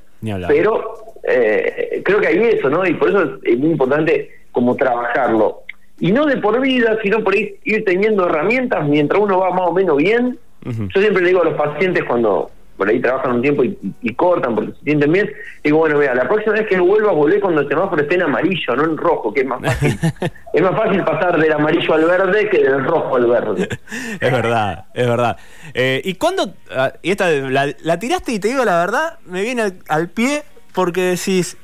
Pero 0.47 1.17
eh, 1.27 2.03
creo 2.05 2.21
que 2.21 2.27
hay 2.27 2.39
eso, 2.43 2.69
¿no? 2.69 2.87
Y 2.87 2.93
por 2.93 3.09
eso 3.09 3.39
es 3.43 3.59
muy 3.59 3.71
importante 3.71 4.31
como 4.53 4.77
trabajarlo 4.77 5.63
y 5.99 6.13
no 6.13 6.27
de 6.27 6.37
por 6.37 6.61
vida, 6.61 6.99
sino 7.03 7.25
por 7.25 7.35
ir, 7.35 7.59
teniendo 7.87 8.27
herramientas 8.27 8.87
mientras 8.87 9.19
uno 9.19 9.39
va 9.39 9.51
más 9.51 9.69
o 9.69 9.73
menos 9.73 9.97
bien. 9.97 10.39
Yo 10.63 11.01
siempre 11.01 11.23
le 11.23 11.29
digo 11.29 11.41
a 11.41 11.47
los 11.47 11.55
pacientes 11.55 12.05
cuando 12.05 12.51
por 12.79 12.89
ahí 12.89 13.01
trabajan 13.01 13.33
un 13.33 13.43
tiempo 13.43 13.63
y, 13.65 14.15
cortan 14.15 14.55
porque 14.55 14.73
se 14.73 14.85
sienten 14.85 15.13
bien, 15.13 15.31
digo, 15.63 15.79
bueno, 15.79 15.99
vea, 15.99 16.15
la 16.15 16.27
próxima 16.27 16.55
vez 16.55 16.67
que 16.67 16.81
vuelva, 16.81 17.13
volver 17.13 17.41
cuando 17.41 17.61
el 17.61 17.69
semáforo 17.69 18.01
esté 18.01 18.15
en 18.15 18.23
amarillo, 18.23 18.77
no 18.77 18.85
en 18.85 18.97
rojo, 18.97 19.35
que 19.35 19.41
es 19.41 19.47
más 19.47 19.61
fácil. 19.61 19.99
es 20.55 20.63
más 20.63 20.77
fácil 20.77 21.05
pasar 21.05 21.39
del 21.39 21.53
amarillo 21.53 21.95
al 21.95 22.05
verde 22.05 22.49
que 22.49 22.59
del 22.59 22.85
rojo 22.85 23.17
al 23.17 23.27
verde. 23.27 23.69
es 24.21 24.33
verdad, 24.33 24.87
es 24.95 25.07
verdad. 25.07 25.37
Eh, 25.75 26.01
¿Y 26.05 26.15
cuándo, 26.15 26.55
ah, 26.75 26.93
y 27.03 27.11
esta 27.11 27.29
la, 27.31 27.99
tiraste 27.99 28.33
y 28.33 28.39
te 28.39 28.49
digo 28.49 28.65
la 28.65 28.79
verdad, 28.79 29.19
me 29.27 29.43
viene 29.43 29.63
al, 29.63 29.75
al 29.89 30.09
pie 30.09 30.43
porque 30.73 31.03
decís, 31.03 31.59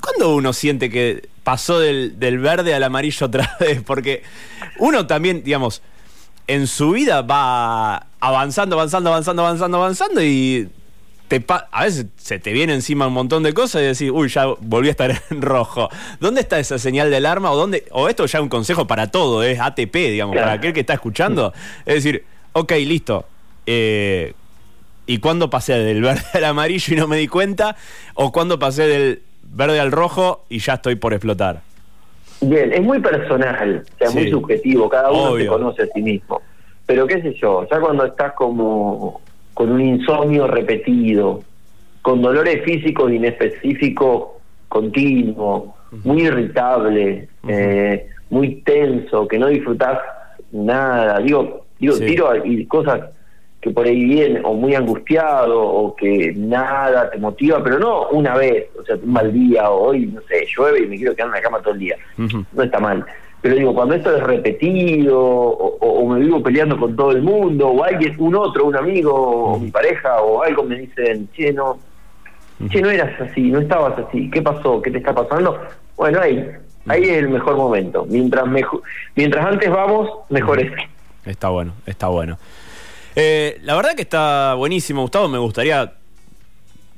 ¿cuándo 0.00 0.34
uno 0.34 0.52
siente 0.52 0.90
que 0.90 1.28
pasó 1.44 1.78
del, 1.78 2.38
verde 2.40 2.74
al 2.74 2.82
amarillo 2.82 3.26
otra 3.26 3.56
vez, 3.60 3.82
porque 3.82 4.22
uno 4.78 5.06
también, 5.06 5.44
digamos, 5.44 5.82
en 6.46 6.66
su 6.66 6.90
vida 6.92 7.22
va 7.22 8.06
avanzando, 8.20 8.76
avanzando, 8.76 9.10
avanzando, 9.10 9.42
avanzando, 9.42 9.76
avanzando 9.78 10.22
y 10.22 10.68
te 11.28 11.42
a 11.48 11.84
veces 11.84 12.06
se 12.16 12.38
te 12.38 12.52
viene 12.52 12.74
encima 12.74 13.06
un 13.06 13.14
montón 13.14 13.42
de 13.42 13.54
cosas 13.54 13.82
y 13.82 13.84
decís, 13.86 14.10
uy, 14.12 14.28
ya 14.28 14.46
volví 14.60 14.88
a 14.88 14.90
estar 14.90 15.22
en 15.30 15.42
rojo. 15.42 15.88
¿Dónde 16.20 16.40
está 16.40 16.58
esa 16.58 16.78
señal 16.78 17.10
de 17.10 17.16
alarma? 17.16 17.50
O, 17.50 17.56
dónde, 17.56 17.84
o 17.90 18.08
esto 18.08 18.26
ya 18.26 18.38
es 18.38 18.42
un 18.42 18.48
consejo 18.48 18.86
para 18.86 19.10
todo, 19.10 19.42
es 19.42 19.58
ATP, 19.58 19.94
digamos, 19.94 20.36
para 20.36 20.52
aquel 20.52 20.72
que 20.72 20.80
está 20.80 20.94
escuchando. 20.94 21.52
Es 21.86 21.94
decir, 21.94 22.24
ok, 22.52 22.72
listo. 22.72 23.26
Eh, 23.66 24.34
¿Y 25.06 25.18
cuándo 25.18 25.50
pasé 25.50 25.74
del 25.74 26.00
verde 26.02 26.24
al 26.34 26.44
amarillo 26.44 26.94
y 26.94 26.96
no 26.96 27.06
me 27.06 27.16
di 27.16 27.28
cuenta? 27.28 27.76
¿O 28.14 28.32
cuándo 28.32 28.58
pasé 28.58 28.86
del 28.86 29.22
verde 29.54 29.80
al 29.80 29.92
rojo 29.92 30.44
y 30.48 30.58
ya 30.58 30.74
estoy 30.74 30.96
por 30.96 31.14
explotar. 31.14 31.62
Bien, 32.40 32.72
es 32.72 32.82
muy 32.82 33.00
personal, 33.00 33.82
o 33.94 33.98
sea, 33.98 34.10
muy 34.10 34.30
subjetivo, 34.30 34.88
cada 34.88 35.10
uno 35.10 35.36
se 35.36 35.46
conoce 35.46 35.82
a 35.82 35.86
sí 35.86 36.02
mismo. 36.02 36.40
Pero 36.86 37.06
qué 37.06 37.22
sé 37.22 37.34
yo, 37.34 37.66
ya 37.70 37.80
cuando 37.80 38.04
estás 38.04 38.32
como 38.34 39.20
con 39.54 39.70
un 39.70 39.80
insomnio 39.80 40.46
repetido, 40.46 41.42
con 42.02 42.20
dolores 42.20 42.62
físicos 42.64 43.10
inespecíficos 43.10 44.28
continuos, 44.68 45.70
muy 46.02 46.22
irritable, 46.22 47.28
eh, 47.48 48.06
muy 48.30 48.56
tenso, 48.62 49.26
que 49.28 49.38
no 49.38 49.46
disfrutás 49.46 50.00
nada, 50.52 51.20
digo, 51.20 51.64
digo, 51.78 51.96
tiro 51.96 52.44
y 52.44 52.66
cosas 52.66 53.00
que 53.64 53.70
por 53.70 53.86
ahí 53.86 54.04
viene, 54.04 54.42
o 54.44 54.52
muy 54.52 54.74
angustiado, 54.74 55.58
o 55.58 55.96
que 55.96 56.34
nada 56.36 57.08
te 57.08 57.16
motiva, 57.16 57.64
pero 57.64 57.78
no 57.78 58.08
una 58.08 58.34
vez, 58.36 58.66
o 58.78 58.84
sea, 58.84 58.96
un 58.96 59.10
mal 59.10 59.32
día, 59.32 59.70
o 59.70 59.88
hoy, 59.88 60.04
no 60.04 60.20
sé, 60.28 60.46
llueve 60.54 60.82
y 60.82 60.86
me 60.86 60.96
quiero 60.98 61.14
quedar 61.14 61.28
en 61.28 61.34
la 61.36 61.40
cama 61.40 61.60
todo 61.60 61.72
el 61.72 61.80
día. 61.80 61.96
No 62.18 62.62
está 62.62 62.78
mal. 62.78 63.06
Pero 63.40 63.54
digo, 63.54 63.74
cuando 63.74 63.94
esto 63.94 64.14
es 64.14 64.22
repetido, 64.22 65.18
o, 65.18 66.06
me 66.10 66.20
vivo 66.20 66.42
peleando 66.42 66.76
con 66.76 66.94
todo 66.94 67.12
el 67.12 67.22
mundo, 67.22 67.68
o 67.68 67.82
alguien, 67.82 68.14
un 68.18 68.34
otro, 68.34 68.66
un 68.66 68.76
amigo, 68.76 69.14
o 69.14 69.58
mi 69.58 69.70
pareja, 69.70 70.20
o 70.20 70.42
algo 70.42 70.62
me 70.64 70.80
dicen, 70.80 71.26
che, 71.32 71.50
no, 71.50 71.78
che, 72.68 72.82
no 72.82 72.90
eras 72.90 73.18
así, 73.18 73.50
no 73.50 73.60
estabas 73.60 73.98
así, 73.98 74.30
¿qué 74.30 74.42
pasó? 74.42 74.82
¿Qué 74.82 74.90
te 74.90 74.98
está 74.98 75.14
pasando? 75.14 75.58
Bueno, 75.96 76.20
ahí, 76.20 76.50
ahí 76.86 77.02
es 77.04 77.16
el 77.16 77.30
mejor 77.30 77.56
momento. 77.56 78.04
Mientras, 78.10 78.46
mejor, 78.46 78.82
mientras 79.16 79.46
antes 79.46 79.70
vamos, 79.70 80.10
mejor 80.28 80.60
es. 80.60 80.70
Está 81.24 81.48
bueno, 81.48 81.72
está 81.86 82.08
bueno. 82.08 82.36
Eh, 83.16 83.60
la 83.62 83.76
verdad 83.76 83.94
que 83.94 84.02
está 84.02 84.54
buenísimo, 84.54 85.02
Gustavo. 85.02 85.28
Me 85.28 85.38
gustaría 85.38 85.92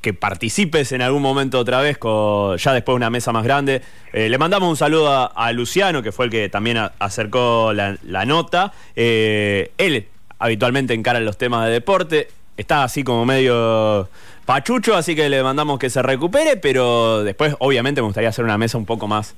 que 0.00 0.14
participes 0.14 0.92
en 0.92 1.02
algún 1.02 1.20
momento 1.20 1.58
otra 1.58 1.80
vez, 1.80 1.98
con, 1.98 2.56
ya 2.58 2.72
después 2.72 2.94
de 2.94 2.96
una 2.96 3.10
mesa 3.10 3.32
más 3.32 3.44
grande. 3.44 3.82
Eh, 4.12 4.28
le 4.28 4.38
mandamos 4.38 4.68
un 4.68 4.76
saludo 4.76 5.32
a, 5.34 5.52
Luciano, 5.52 6.02
que 6.02 6.12
fue 6.12 6.26
el 6.26 6.30
que 6.30 6.48
también 6.48 6.78
acercó 6.98 7.72
la, 7.72 8.24
nota. 8.24 8.72
Eh, 8.94 9.72
él 9.78 10.06
habitualmente 10.38 10.94
encara 10.94 11.20
los 11.20 11.36
temas 11.36 11.66
de 11.66 11.72
deporte. 11.72 12.28
Está 12.56 12.84
así 12.84 13.04
como 13.04 13.26
medio 13.26 14.08
pachucho, 14.44 14.96
así 14.96 15.16
que 15.16 15.28
le 15.28 15.42
mandamos 15.42 15.78
que 15.78 15.90
se 15.90 16.00
recupere, 16.02 16.56
pero 16.56 17.24
después 17.24 17.54
obviamente 17.58 18.00
me 18.00 18.06
gustaría 18.06 18.30
hacer 18.30 18.44
una 18.44 18.56
mesa 18.56 18.78
un 18.78 18.86
poco 18.86 19.08
más 19.08 19.34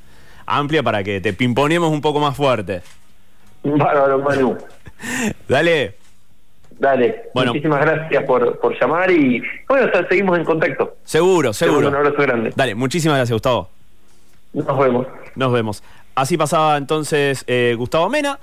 amplia 0.46 0.82
para 0.82 1.02
que 1.02 1.20
te 1.20 1.32
pimponemos 1.32 1.90
un 1.90 2.00
poco 2.00 2.20
más 2.20 2.36
fuerte. 2.36 2.82
Bárbaro, 3.64 4.18
Manu. 4.18 4.58
Dale. 5.48 5.97
Dale, 6.78 7.24
muchísimas 7.34 7.80
gracias 7.80 8.24
por, 8.24 8.58
por 8.60 8.80
llamar 8.80 9.10
y 9.10 9.42
bueno, 9.68 9.90
seguimos 10.08 10.38
en 10.38 10.44
contacto. 10.44 10.96
Seguro, 11.04 11.52
seguro. 11.52 11.88
Un 11.88 11.94
abrazo 11.96 12.22
grande. 12.22 12.52
Dale, 12.54 12.74
muchísimas 12.74 13.16
gracias, 13.18 13.34
Gustavo. 13.34 13.68
Nos 14.52 14.78
vemos. 14.78 15.06
Nos 15.34 15.52
vemos. 15.52 15.82
Así 16.14 16.36
pasaba 16.36 16.76
entonces 16.76 17.44
eh, 17.46 17.74
Gustavo 17.78 18.08
Mena. 18.08 18.40